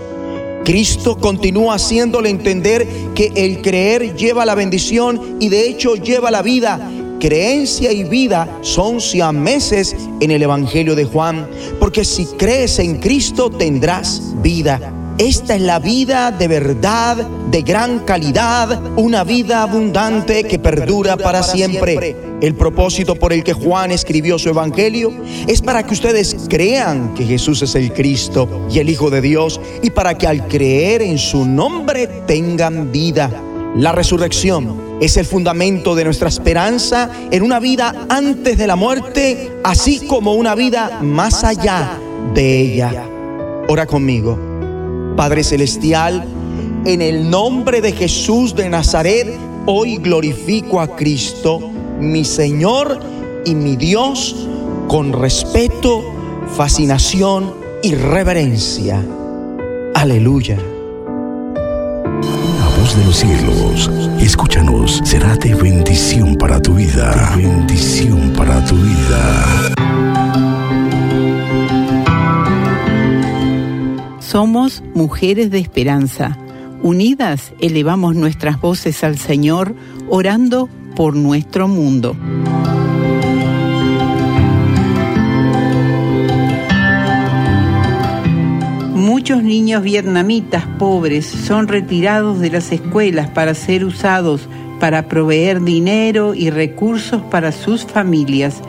[0.69, 6.43] Cristo continúa haciéndole entender que el creer lleva la bendición y de hecho lleva la
[6.43, 6.79] vida
[7.19, 11.49] creencia y vida son siameses en el Evangelio de Juan,
[11.81, 14.98] porque si crees en Cristo tendrás vida.
[15.19, 17.17] Esta es la vida de verdad,
[17.51, 22.15] de gran calidad, una vida abundante que perdura para siempre.
[22.41, 25.13] El propósito por el que Juan escribió su Evangelio
[25.49, 29.61] es para que ustedes crean que Jesús es el Cristo y el Hijo de Dios
[29.83, 33.29] y para que al creer en su nombre tengan vida.
[33.75, 39.51] La resurrección es el fundamento de nuestra esperanza en una vida antes de la muerte,
[39.65, 41.99] así como una vida más allá
[42.35, 43.05] de ella.
[43.69, 44.48] Ora conmigo.
[45.17, 46.25] Padre Celestial,
[46.85, 49.29] en el nombre de Jesús de Nazaret,
[49.67, 51.61] hoy glorifico a Cristo,
[52.01, 53.01] mi Señor
[53.45, 54.49] y mi Dios,
[54.89, 56.05] con respeto,
[56.57, 59.05] fascinación y reverencia.
[59.95, 60.57] Aleluya.
[60.57, 63.91] La voz de los cielos,
[64.21, 67.35] escúchanos, será de bendición para tu vida.
[67.37, 69.88] De bendición para tu vida.
[74.31, 76.37] Somos mujeres de esperanza.
[76.83, 79.75] Unidas elevamos nuestras voces al Señor,
[80.11, 82.15] orando por nuestro mundo.
[88.95, 94.47] Muchos niños vietnamitas pobres son retirados de las escuelas para ser usados
[94.79, 98.61] para proveer dinero y recursos para sus familias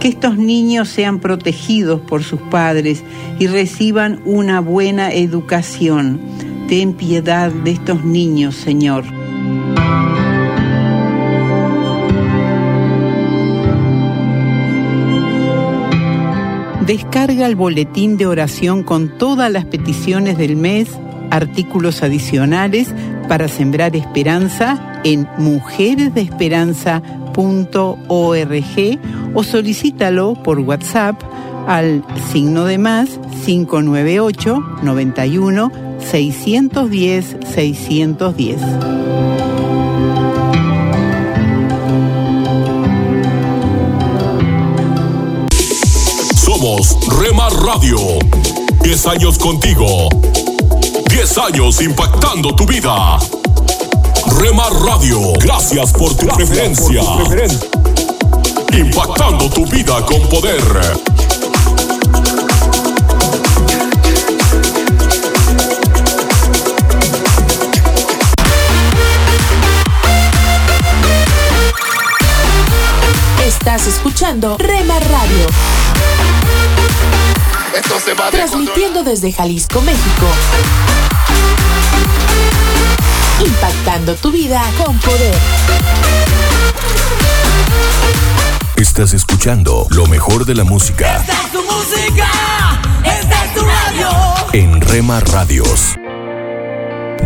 [0.00, 3.02] que estos niños sean protegidos por sus padres
[3.38, 6.20] y reciban una buena educación.
[6.68, 9.04] Ten piedad de estos niños, Señor.
[16.86, 20.88] Descarga el boletín de oración con todas las peticiones del mes,
[21.30, 22.94] artículos adicionales
[23.28, 25.26] para sembrar esperanza en
[29.34, 31.20] o solicítalo por WhatsApp
[31.66, 38.60] al signo de más 598 91 610 610.
[46.36, 47.98] Somos Remar Radio.
[48.82, 50.08] 10 años contigo.
[51.10, 53.18] 10 años impactando tu vida.
[54.26, 57.00] Remar Radio, gracias por tu preferencia.
[58.72, 60.60] Impactando tu vida con poder.
[73.44, 75.46] Estás escuchando Rema Radio.
[77.74, 80.26] Esto se va a Transmitiendo desde Jalisco, México.
[83.46, 85.34] Impactando tu vida con poder.
[88.76, 92.28] Estás escuchando lo mejor de la música Esta es tu música,
[93.04, 94.08] esta es tu radio.
[94.52, 95.96] en Rema Radios.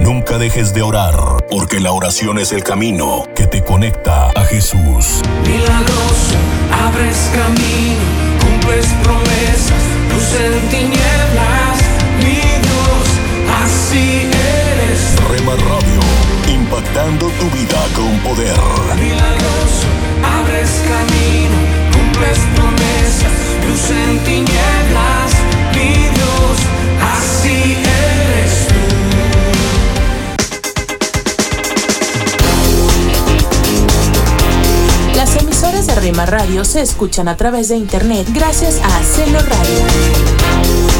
[0.01, 5.23] Nunca dejes de orar, porque la oración es el camino que te conecta a Jesús.
[5.47, 6.37] Milagroso,
[6.87, 8.01] abres camino,
[8.41, 11.79] cumples promesas, luz en tinieblas,
[12.18, 13.07] mi Dios,
[13.64, 15.16] así eres.
[15.31, 16.01] Rema Radio,
[16.71, 18.57] impactando tu vida con poder.
[18.97, 19.89] Milagroso,
[20.23, 21.57] abres camino,
[21.93, 23.33] cumples promesas,
[23.66, 25.33] luz en tinieblas,
[25.75, 26.59] mi Dios,
[27.16, 28.75] así eres tú.
[35.16, 41.00] Las emisoras de Rema Radio se escuchan a través de internet gracias a Celo Radio.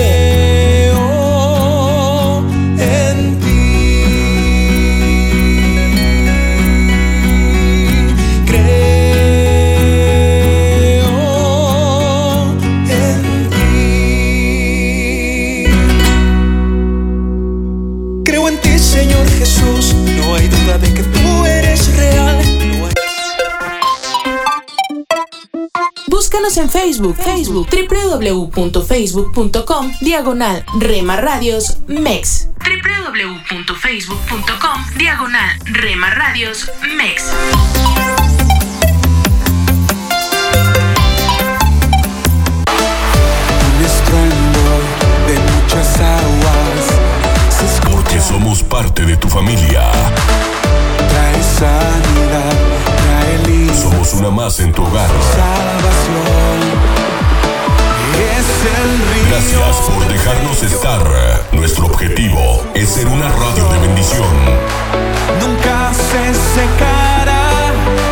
[26.61, 32.49] En Facebook, Facebook, www.facebook.com, diagonal Rema Radios MEX.
[32.59, 37.23] www.facebook.com, diagonal Rema Radios MEX.
[43.65, 44.79] Un estruendo
[45.27, 46.85] de muchas aguas
[47.49, 47.91] se escucha.
[47.91, 49.91] Porque somos parte de tu familia.
[51.09, 52.53] Trae sanidad,
[53.81, 55.09] Somos una más en tu hogar.
[55.35, 56.59] salvación.
[58.37, 59.29] Es el río.
[59.29, 61.01] Gracias por dejarnos estar.
[61.51, 64.35] Nuestro objetivo es ser una radio de bendición.
[65.39, 67.49] Nunca se secará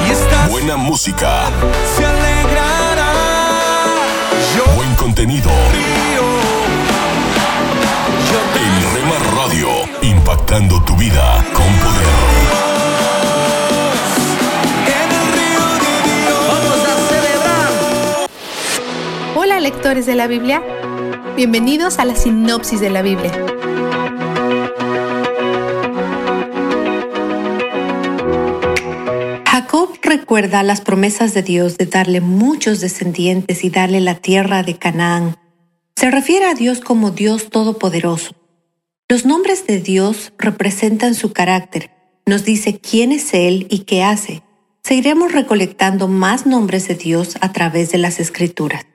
[0.08, 1.50] y esta Buena música,
[1.96, 3.14] se alegrará.
[4.56, 5.50] Yo buen contenido.
[8.56, 9.68] En Rema Radio,
[10.02, 12.49] impactando tu vida con poder.
[19.62, 20.64] Lectores de la Biblia,
[21.36, 23.32] bienvenidos a la sinopsis de la Biblia.
[29.46, 34.78] Jacob recuerda las promesas de Dios de darle muchos descendientes y darle la tierra de
[34.78, 35.36] Canaán.
[35.98, 38.36] Se refiere a Dios como Dios Todopoderoso.
[39.10, 41.92] Los nombres de Dios representan su carácter,
[42.26, 44.42] nos dice quién es Él y qué hace.
[44.84, 48.89] Seguiremos recolectando más nombres de Dios a través de las Escrituras.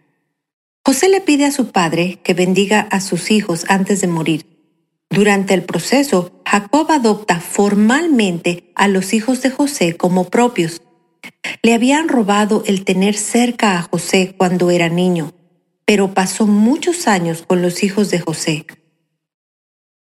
[0.87, 4.45] José le pide a su padre que bendiga a sus hijos antes de morir.
[5.09, 10.82] Durante el proceso, Jacob adopta formalmente a los hijos de José como propios.
[11.62, 15.32] Le habían robado el tener cerca a José cuando era niño,
[15.87, 18.66] pero pasó muchos años con los hijos de José.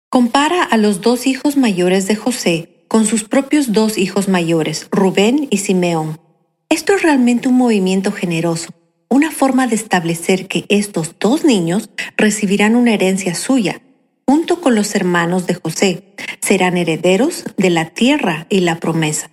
[0.07, 5.47] Compara a los dos hijos mayores de José con sus propios dos hijos mayores, Rubén
[5.51, 6.21] y Simeón.
[6.69, 8.73] Esto es realmente un movimiento generoso,
[9.09, 13.81] una forma de establecer que estos dos niños recibirán una herencia suya,
[14.27, 19.31] junto con los hermanos de José, serán herederos de la tierra y la promesa.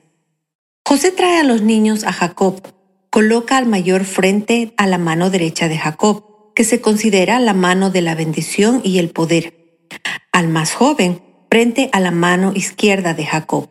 [0.87, 2.63] José trae a los niños a Jacob,
[3.11, 7.91] coloca al mayor frente a la mano derecha de Jacob, que se considera la mano
[7.91, 9.85] de la bendición y el poder.
[10.33, 11.21] Al más joven,
[11.51, 13.69] frente a la mano izquierda de Jacob.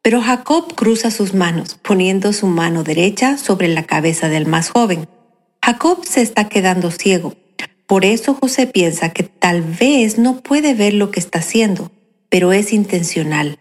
[0.00, 5.06] Pero Jacob cruza sus manos, poniendo su mano derecha sobre la cabeza del más joven.
[5.64, 7.34] Jacob se está quedando ciego.
[7.86, 11.92] Por eso José piensa que tal vez no puede ver lo que está haciendo,
[12.28, 13.60] pero es intencional.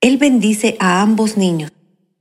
[0.00, 1.72] Él bendice a ambos niños,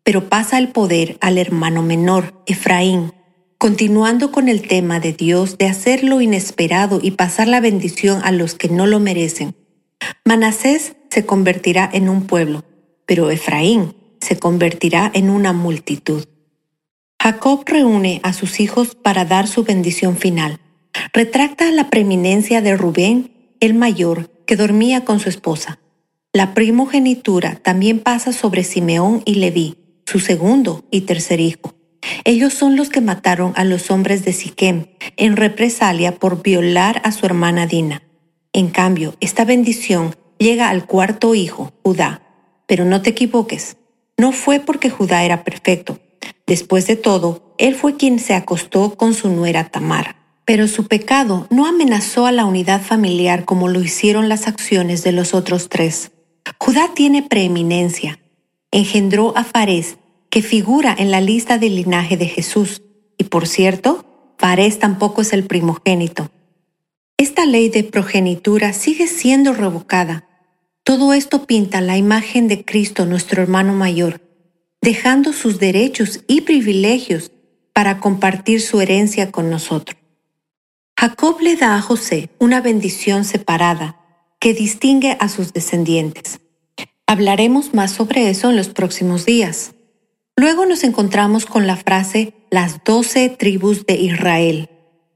[0.03, 3.13] pero pasa el poder al hermano menor, Efraín,
[3.57, 8.33] continuando con el tema de Dios de hacer lo inesperado y pasar la bendición a
[8.33, 9.55] los que no lo merecen.
[10.25, 12.65] Manasés se convertirá en un pueblo,
[13.05, 16.25] pero Efraín se convertirá en una multitud.
[17.21, 20.59] Jacob reúne a sus hijos para dar su bendición final.
[21.13, 25.79] Retracta la preeminencia de Rubén, el mayor, que dormía con su esposa.
[26.33, 31.75] La primogenitura también pasa sobre Simeón y Leví, su segundo y tercer hijo.
[32.25, 37.11] Ellos son los que mataron a los hombres de Siquem en represalia por violar a
[37.11, 38.03] su hermana Dina.
[38.51, 42.21] En cambio, esta bendición llega al cuarto hijo, Judá.
[42.65, 43.77] Pero no te equivoques,
[44.17, 45.99] no fue porque Judá era perfecto.
[46.45, 50.15] Después de todo, él fue quien se acostó con su nuera Tamar.
[50.45, 55.13] Pero su pecado no amenazó a la unidad familiar como lo hicieron las acciones de
[55.13, 56.11] los otros tres.
[56.59, 58.19] Judá tiene preeminencia.
[58.71, 59.97] Engendró a Fares,
[60.29, 62.81] que figura en la lista del linaje de Jesús.
[63.17, 64.05] Y por cierto,
[64.37, 66.29] Fares tampoco es el primogénito.
[67.17, 70.27] Esta ley de progenitura sigue siendo revocada.
[70.83, 74.19] Todo esto pinta la imagen de Cristo, nuestro hermano mayor,
[74.83, 77.31] dejando sus derechos y privilegios
[77.71, 79.97] para compartir su herencia con nosotros.
[80.99, 83.97] Jacob le da a José una bendición separada
[84.41, 86.41] que distingue a sus descendientes.
[87.07, 89.73] Hablaremos más sobre eso en los próximos días.
[90.35, 94.69] Luego nos encontramos con la frase las doce tribus de Israel.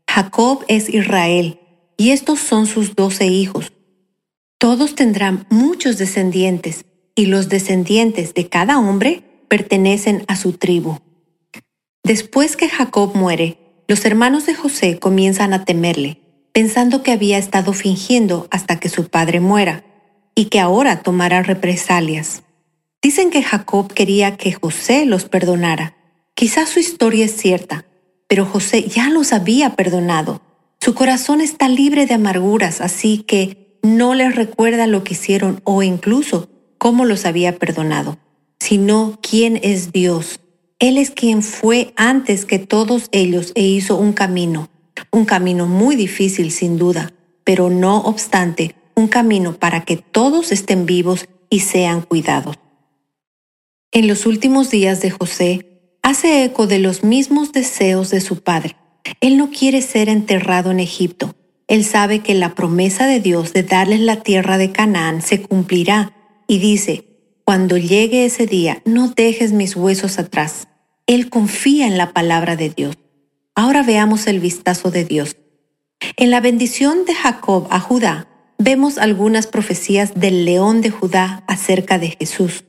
[0.07, 1.59] Jacob es Israel,
[1.97, 3.73] y estos son sus doce hijos.
[4.59, 10.99] Todos tendrán muchos descendientes, y los descendientes de cada hombre pertenecen a su tribu.
[12.03, 16.21] Después que Jacob muere, los hermanos de José comienzan a temerle,
[16.53, 19.83] pensando que había estado fingiendo hasta que su padre muera,
[20.35, 22.43] y que ahora tomará represalias.
[23.01, 25.95] Dicen que Jacob quería que José los perdonara.
[26.35, 27.85] Quizás su historia es cierta,
[28.27, 30.41] pero José ya los había perdonado
[30.79, 35.83] su corazón está libre de amarguras, así que no les recuerda lo que hicieron o
[35.83, 38.17] incluso cómo los había perdonado,
[38.59, 40.39] sino quién es Dios.
[40.79, 44.69] Él es quien fue antes que todos ellos e hizo un camino,
[45.11, 50.85] un camino muy difícil sin duda, pero no obstante, un camino para que todos estén
[50.85, 52.57] vivos y sean cuidados.
[53.91, 58.75] En los últimos días de José, hace eco de los mismos deseos de su padre
[59.21, 61.35] él no quiere ser enterrado en Egipto.
[61.67, 66.13] Él sabe que la promesa de Dios de darles la tierra de Canaán se cumplirá
[66.47, 67.03] y dice,
[67.47, 70.67] cuando llegue ese día, no dejes mis huesos atrás.
[71.05, 72.97] Él confía en la palabra de Dios.
[73.55, 75.37] Ahora veamos el vistazo de Dios.
[76.17, 78.27] En la bendición de Jacob a Judá,
[78.57, 82.65] vemos algunas profecías del león de Judá acerca de Jesús.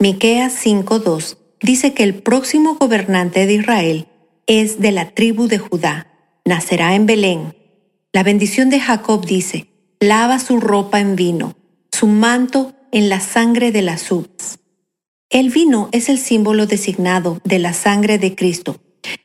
[0.00, 4.08] Miqueas 5:2 dice que el próximo gobernante de Israel
[4.48, 6.08] es de la tribu de Judá,
[6.44, 7.54] nacerá en Belén.
[8.12, 9.68] La bendición de Jacob dice,
[10.00, 11.54] lava su ropa en vino,
[11.92, 14.58] su manto en la sangre de las uvas.
[15.30, 18.80] El vino es el símbolo designado de la sangre de Cristo,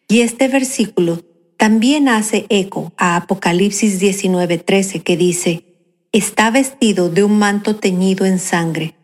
[0.08, 1.22] y este versículo
[1.58, 5.64] también hace eco a Apocalipsis 19:13 que dice,
[6.12, 8.96] está vestido de un manto teñido en sangre.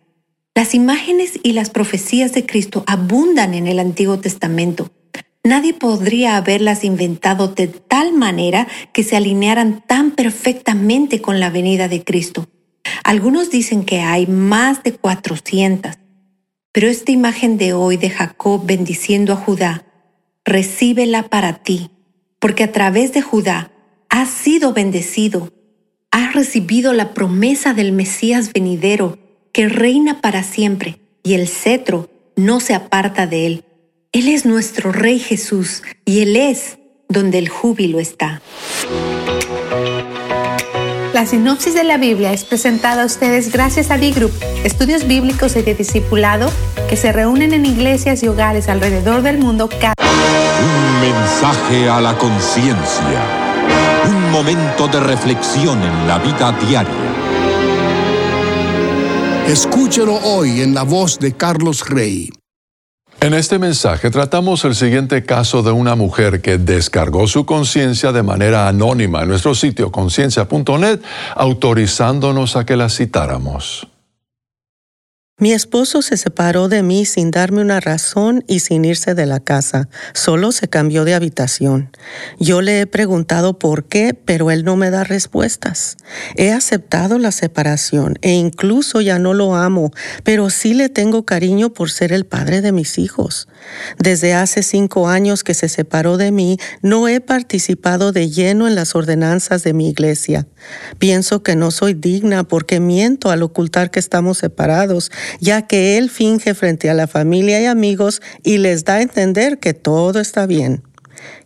[0.56, 4.92] Las imágenes y las profecías de Cristo abundan en el Antiguo Testamento
[5.44, 11.88] Nadie podría haberlas inventado de tal manera que se alinearan tan perfectamente con la venida
[11.88, 12.48] de Cristo.
[13.04, 15.98] Algunos dicen que hay más de 400,
[16.72, 19.86] pero esta imagen de hoy de Jacob bendiciendo a Judá,
[20.46, 21.92] recíbela para ti,
[22.40, 23.72] porque a través de Judá
[24.10, 25.52] has sido bendecido,
[26.12, 29.18] has recibido la promesa del Mesías venidero
[29.52, 33.64] que reina para siempre y el cetro no se aparta de él.
[34.12, 38.42] Él es nuestro Rey Jesús y Él es donde el júbilo está.
[41.14, 44.32] La sinopsis de la Biblia es presentada a ustedes gracias a D-Group,
[44.64, 46.52] estudios bíblicos y de discipulado
[46.88, 52.16] que se reúnen en iglesias y hogares alrededor del mundo cada Un mensaje a la
[52.16, 53.24] conciencia.
[54.08, 56.94] Un momento de reflexión en la vida diaria.
[59.48, 62.30] Escúchelo hoy en la voz de Carlos Rey.
[63.22, 68.24] En este mensaje tratamos el siguiente caso de una mujer que descargó su conciencia de
[68.24, 71.02] manera anónima en nuestro sitio conciencia.net,
[71.36, 73.88] autorizándonos a que la citáramos.
[75.40, 79.40] Mi esposo se separó de mí sin darme una razón y sin irse de la
[79.40, 79.88] casa.
[80.14, 81.92] Solo se cambió de habitación.
[82.40, 85.96] Yo le he preguntado por qué, pero él no me da respuestas.
[86.36, 89.92] He aceptado la separación e incluso ya no lo amo,
[90.26, 93.48] pero sí le tengo cariño por ser el padre de mis hijos.
[93.98, 98.76] Desde hace cinco años que se separó de mí, no he participado de lleno en
[98.76, 100.48] las ordenanzas de mi iglesia.
[100.98, 106.10] Pienso que no soy digna porque miento al ocultar que estamos separados ya que él
[106.10, 110.46] finge frente a la familia y amigos y les da a entender que todo está
[110.46, 110.84] bien.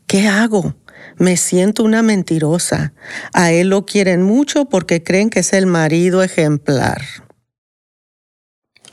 [0.08, 0.76] ¿Qué hago?
[1.18, 2.94] Me siento una mentirosa.
[3.34, 7.02] A él lo quieren mucho porque creen que es el marido ejemplar.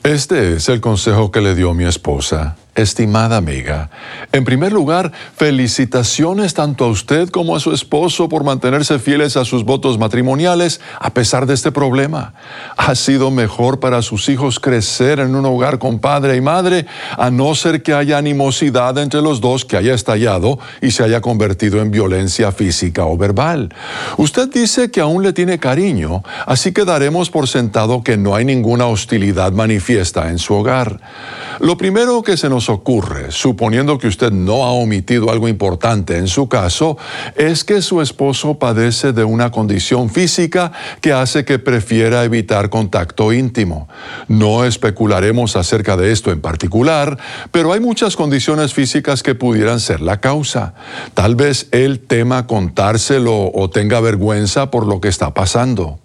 [0.03, 2.57] Este es el consejo que le dio mi esposa.
[2.81, 3.89] Estimada amiga,
[4.31, 9.45] en primer lugar, felicitaciones tanto a usted como a su esposo por mantenerse fieles a
[9.45, 12.33] sus votos matrimoniales a pesar de este problema.
[12.77, 16.85] Ha sido mejor para sus hijos crecer en un hogar con padre y madre,
[17.17, 21.21] a no ser que haya animosidad entre los dos que haya estallado y se haya
[21.21, 23.73] convertido en violencia física o verbal.
[24.17, 28.45] Usted dice que aún le tiene cariño, así que daremos por sentado que no hay
[28.45, 30.99] ninguna hostilidad manifiesta en su hogar.
[31.59, 36.27] Lo primero que se nos ocurre, suponiendo que usted no ha omitido algo importante en
[36.27, 36.97] su caso,
[37.35, 43.33] es que su esposo padece de una condición física que hace que prefiera evitar contacto
[43.33, 43.87] íntimo.
[44.27, 47.17] No especularemos acerca de esto en particular,
[47.51, 50.73] pero hay muchas condiciones físicas que pudieran ser la causa.
[51.13, 55.99] Tal vez él tema contárselo o tenga vergüenza por lo que está pasando.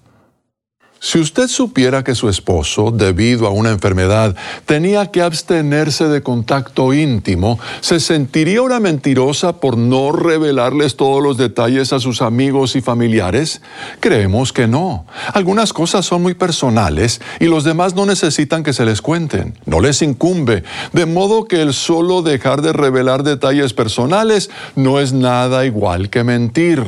[1.06, 4.34] Si usted supiera que su esposo, debido a una enfermedad,
[4.64, 11.36] tenía que abstenerse de contacto íntimo, ¿se sentiría una mentirosa por no revelarles todos los
[11.36, 13.62] detalles a sus amigos y familiares?
[14.00, 15.06] Creemos que no.
[15.32, 19.56] Algunas cosas son muy personales y los demás no necesitan que se les cuenten.
[19.64, 20.64] No les incumbe.
[20.92, 26.24] De modo que el solo dejar de revelar detalles personales no es nada igual que
[26.24, 26.82] mentir.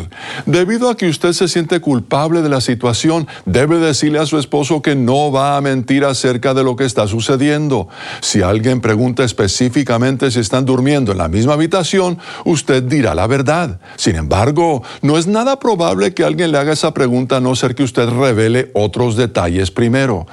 [0.45, 4.81] Debido a que usted se siente culpable de la situación, debe de a su esposo
[4.81, 7.89] que no va a mentir acerca de lo que está sucediendo.
[8.21, 13.81] Si alguien pregunta específicamente si están durmiendo en la misma habitación, usted dirá la verdad.
[13.97, 17.75] Sin embargo, no es nada probable que alguien le haga esa pregunta a no ser
[17.75, 20.27] que usted revele otros detalles primero.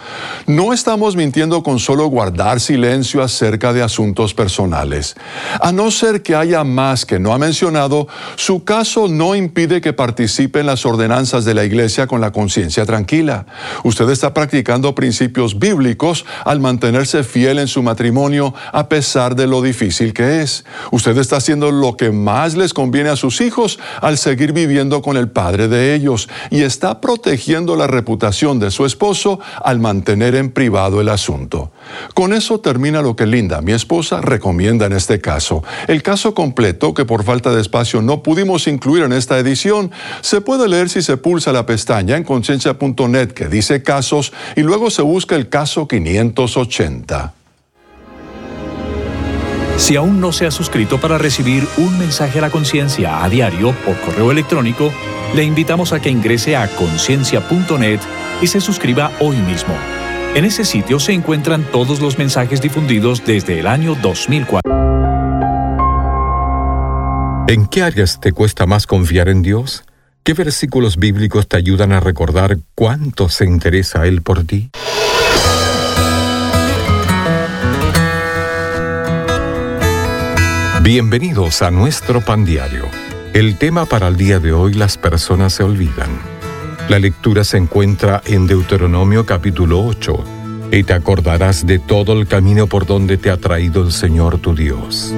[0.48, 5.16] No estamos mintiendo con solo guardar silencio acerca de asuntos personales.
[5.60, 9.94] A no ser que haya más que no ha mencionado, su caso no impide que
[9.94, 13.46] participe en las ordenanzas de la iglesia con la conciencia tranquila.
[13.84, 19.62] Usted está practicando principios bíblicos al mantenerse fiel en su matrimonio a pesar de lo
[19.62, 20.66] difícil que es.
[20.92, 25.18] Usted está haciendo lo que más les conviene a sus hijos al seguir viviendo con
[25.18, 30.52] el padre de ellos y está protegiendo la reputación de su esposo al mantener en
[30.52, 31.72] privado el asunto.
[32.14, 35.64] Con eso termina lo que Linda, mi esposa, recomienda en este caso.
[35.88, 40.42] El caso completo, que por falta de espacio no pudimos incluir en esta edición, se
[40.42, 45.02] puede leer si se pulsa la pestaña en conciencia.net que dice casos y luego se
[45.02, 47.34] busca el caso 580.
[49.78, 53.76] Si aún no se ha suscrito para recibir un mensaje a la conciencia a diario
[53.86, 54.92] por correo electrónico,
[55.36, 58.00] le invitamos a que ingrese a conciencia.net
[58.42, 59.76] y se suscriba hoy mismo.
[60.36, 64.70] En ese sitio se encuentran todos los mensajes difundidos desde el año 2004.
[67.48, 69.86] ¿En qué áreas te cuesta más confiar en Dios?
[70.24, 74.72] ¿Qué versículos bíblicos te ayudan a recordar cuánto se interesa Él por ti?
[80.82, 82.84] Bienvenidos a nuestro pan diario.
[83.34, 86.35] El tema para el día de hoy, las personas se olvidan.
[86.88, 90.24] La lectura se encuentra en Deuteronomio capítulo 8,
[90.72, 94.54] y te acordarás de todo el camino por donde te ha traído el Señor tu
[94.54, 95.12] Dios.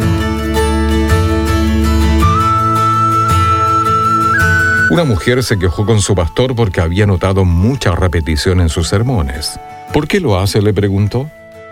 [4.92, 9.60] Una mujer se quejó con su pastor porque había notado mucha repetición en sus sermones.
[9.92, 10.62] ¿Por qué lo hace?
[10.62, 11.30] le preguntó.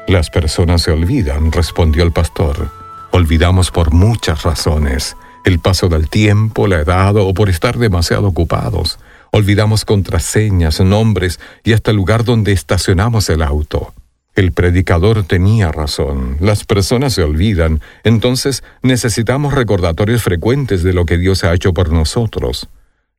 [0.09, 2.69] Las personas se olvidan, respondió el pastor.
[3.11, 5.15] Olvidamos por muchas razones.
[5.45, 8.99] El paso del tiempo, la edad o por estar demasiado ocupados.
[9.35, 13.93] Olvidamos contraseñas, nombres y hasta el lugar donde estacionamos el auto.
[14.33, 16.37] El predicador tenía razón.
[16.39, 21.91] Las personas se olvidan, entonces necesitamos recordatorios frecuentes de lo que Dios ha hecho por
[21.91, 22.69] nosotros.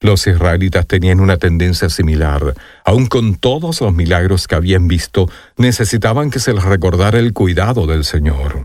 [0.00, 2.54] Los israelitas tenían una tendencia similar.
[2.86, 7.86] Aun con todos los milagros que habían visto, necesitaban que se les recordara el cuidado
[7.86, 8.64] del Señor.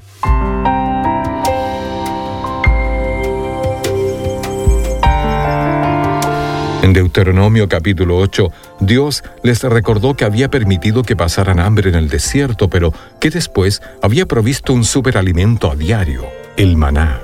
[6.82, 12.10] En Deuteronomio capítulo 8, Dios les recordó que había permitido que pasaran hambre en el
[12.10, 16.26] desierto, pero que después había provisto un superalimento a diario,
[16.58, 17.22] el maná.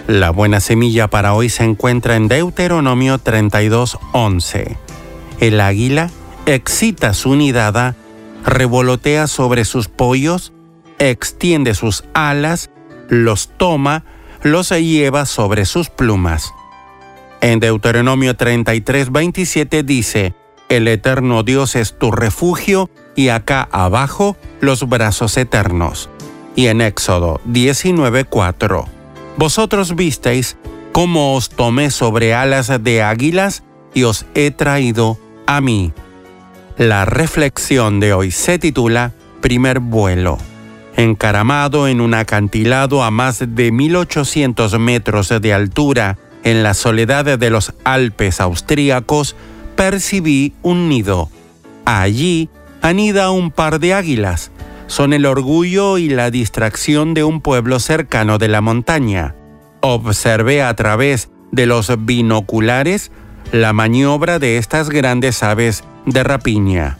[0.07, 4.77] La buena semilla para hoy se encuentra en Deuteronomio 32:11.
[5.39, 6.11] El águila
[6.45, 7.95] excita su nidada,
[8.45, 10.53] revolotea sobre sus pollos,
[10.99, 12.69] extiende sus alas,
[13.09, 14.03] los toma,
[14.43, 16.53] los lleva sobre sus plumas.
[17.41, 20.35] En Deuteronomio 33, 27 dice,
[20.69, 26.11] El eterno Dios es tu refugio y acá abajo los brazos eternos.
[26.55, 28.94] Y en Éxodo 19, 4,
[29.37, 30.57] Vosotros visteis
[30.91, 33.63] cómo os tomé sobre alas de águilas
[33.93, 35.91] y os he traído a mí.
[36.77, 40.37] La reflexión de hoy se titula Primer vuelo.
[40.95, 47.49] Encaramado en un acantilado a más de 1800 metros de altura, en la soledad de
[47.49, 49.35] los Alpes austríacos,
[49.75, 51.29] percibí un nido.
[51.83, 52.49] Allí
[52.81, 54.51] anida un par de águilas.
[54.87, 59.35] Son el orgullo y la distracción de un pueblo cercano de la montaña.
[59.81, 63.11] Observé a través de los binoculares
[63.51, 66.97] la maniobra de estas grandes aves de rapiña.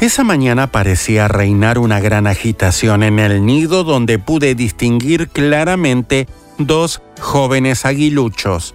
[0.00, 6.26] Esa mañana parecía reinar una gran agitación en el nido donde pude distinguir claramente
[6.58, 8.74] dos jóvenes aguiluchos.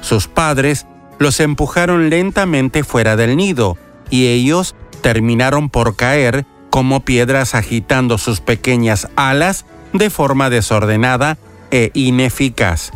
[0.00, 0.86] Sus padres
[1.18, 3.76] los empujaron lentamente fuera del nido
[4.08, 11.36] y ellos terminaron por caer como piedras agitando sus pequeñas alas de forma desordenada
[11.70, 12.92] e ineficaz.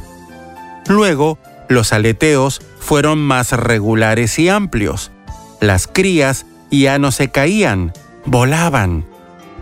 [0.89, 5.13] Luego, los aleteos fueron más regulares y amplios.
[5.61, 7.93] Las crías ya no se caían,
[8.25, 9.05] volaban.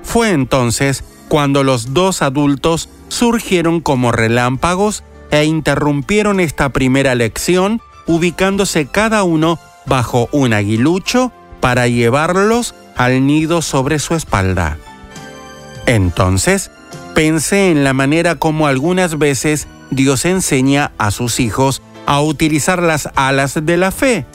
[0.05, 5.03] Fue entonces cuando los dos adultos surgieron como relámpagos
[5.33, 13.63] e interrumpieron esta primera lección ubicándose cada uno bajo un aguilucho para llevarlos al nido
[13.63, 14.79] sobre su espalda.
[15.87, 16.71] Entonces,
[17.15, 23.09] pensé en la manera como algunas veces Dios enseña a sus hijos a utilizar las
[23.15, 24.27] alas de la fe.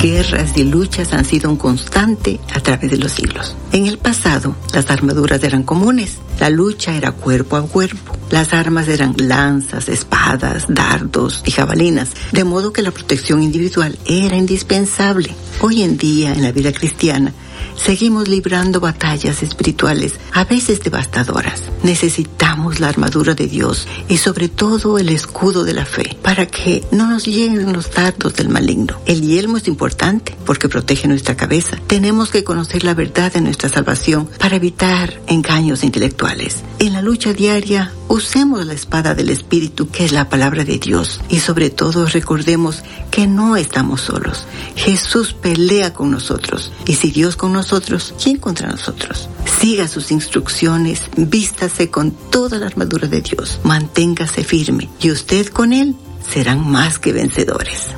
[0.00, 3.56] Guerras y luchas han sido un constante a través de los siglos.
[3.72, 6.18] En el pasado, las armaduras eran comunes.
[6.38, 8.14] La lucha era cuerpo a cuerpo.
[8.30, 14.36] Las armas eran lanzas, espadas, dardos y jabalinas, de modo que la protección individual era
[14.36, 15.34] indispensable.
[15.60, 17.32] Hoy en día, en la vida cristiana,
[17.76, 21.62] seguimos librando batallas espirituales, a veces devastadoras.
[21.82, 26.84] Necesitamos la armadura de Dios y sobre todo el escudo de la fe para que
[26.90, 29.00] no nos lleguen los dardos del maligno.
[29.06, 31.76] El yelmo es importante porque protege nuestra cabeza.
[31.86, 36.62] Tenemos que conocer la verdad de nuestra salvación para evitar engaños intelectuales.
[36.78, 41.20] En la lucha diaria, usemos la espada del Espíritu que es la palabra de Dios
[41.28, 44.44] y sobre todo recordemos que no estamos solos.
[44.76, 49.28] Jesús pelea con nosotros y si Dios con nosotros, ¿quién contra nosotros?
[49.60, 55.72] Siga sus instrucciones, vístase con toda la armadura de Dios, manténgase firme y usted con
[55.72, 55.96] Él
[56.32, 57.88] serán más que vencedores.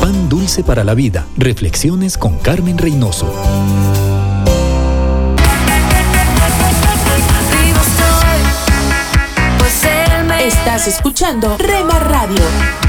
[0.00, 1.26] Pan dulce para la vida.
[1.36, 3.32] Reflexiones con Carmen Reynoso.
[10.42, 12.81] Estás escuchando Rema Radio.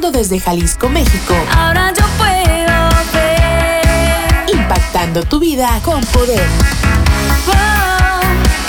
[0.00, 1.34] Transmitiendo desde Jalisco, México.
[1.52, 4.54] Ahora yo puedo ver.
[4.54, 6.46] Impactando tu vida con poder.
[7.46, 8.20] Oh,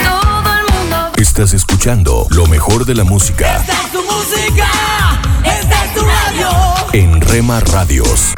[0.04, 1.12] todo el mundo.
[1.18, 4.68] Estás escuchando lo mejor de la música Esta es tu música.
[5.46, 6.50] Esta es tu radio.
[6.94, 8.34] en Rema Radios.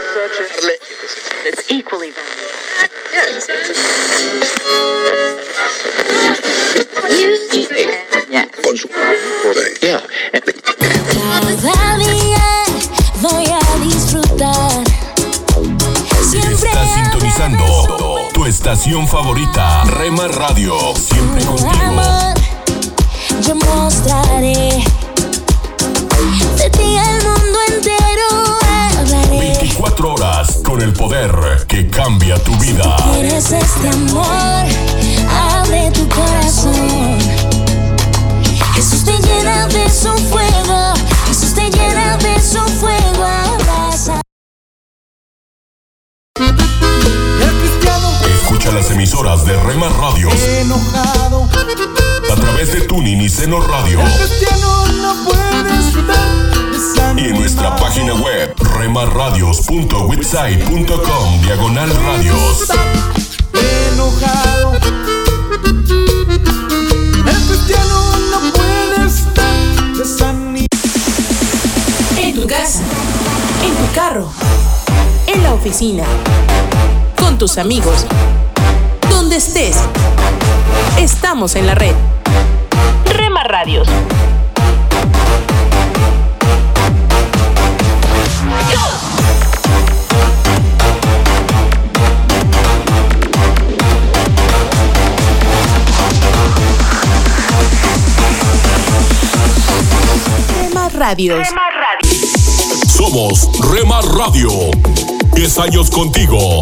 [18.74, 20.74] Estación favorita, Rema Radio.
[20.96, 21.70] Siempre contigo.
[21.70, 22.34] amor.
[23.46, 24.84] Yo mostraré
[26.58, 28.58] de ti al mundo entero.
[28.98, 29.38] Hablaré.
[29.60, 31.32] 24 horas con el poder
[31.68, 32.96] que cambia tu vida.
[33.14, 34.66] Quieres este amor,
[35.52, 37.20] abre tu corazón.
[38.74, 40.94] Jesús te llena de su fuego,
[41.28, 44.23] Jesús te llena de su fuego, abraza.
[48.64, 50.34] Escucha las emisoras de Rema Radios
[52.32, 54.00] a través de Tuning y Seno Radio.
[57.18, 62.70] Y en nuestra página web remarradios.witsite.com diagonal radios.
[63.92, 64.76] enojado.
[67.28, 69.58] El cristiano no puede estar
[69.98, 70.68] desanimado.
[72.18, 72.80] En tu casa,
[73.62, 74.32] en tu carro,
[75.28, 76.06] en la oficina,
[77.18, 78.06] con tus amigos,
[79.14, 79.78] donde estés.
[80.98, 81.96] Estamos en la red.
[83.06, 83.88] Rema Radios.
[100.64, 101.48] Rema Radios.
[102.88, 104.50] Somos Rema Radio.
[105.36, 106.62] 10 años contigo.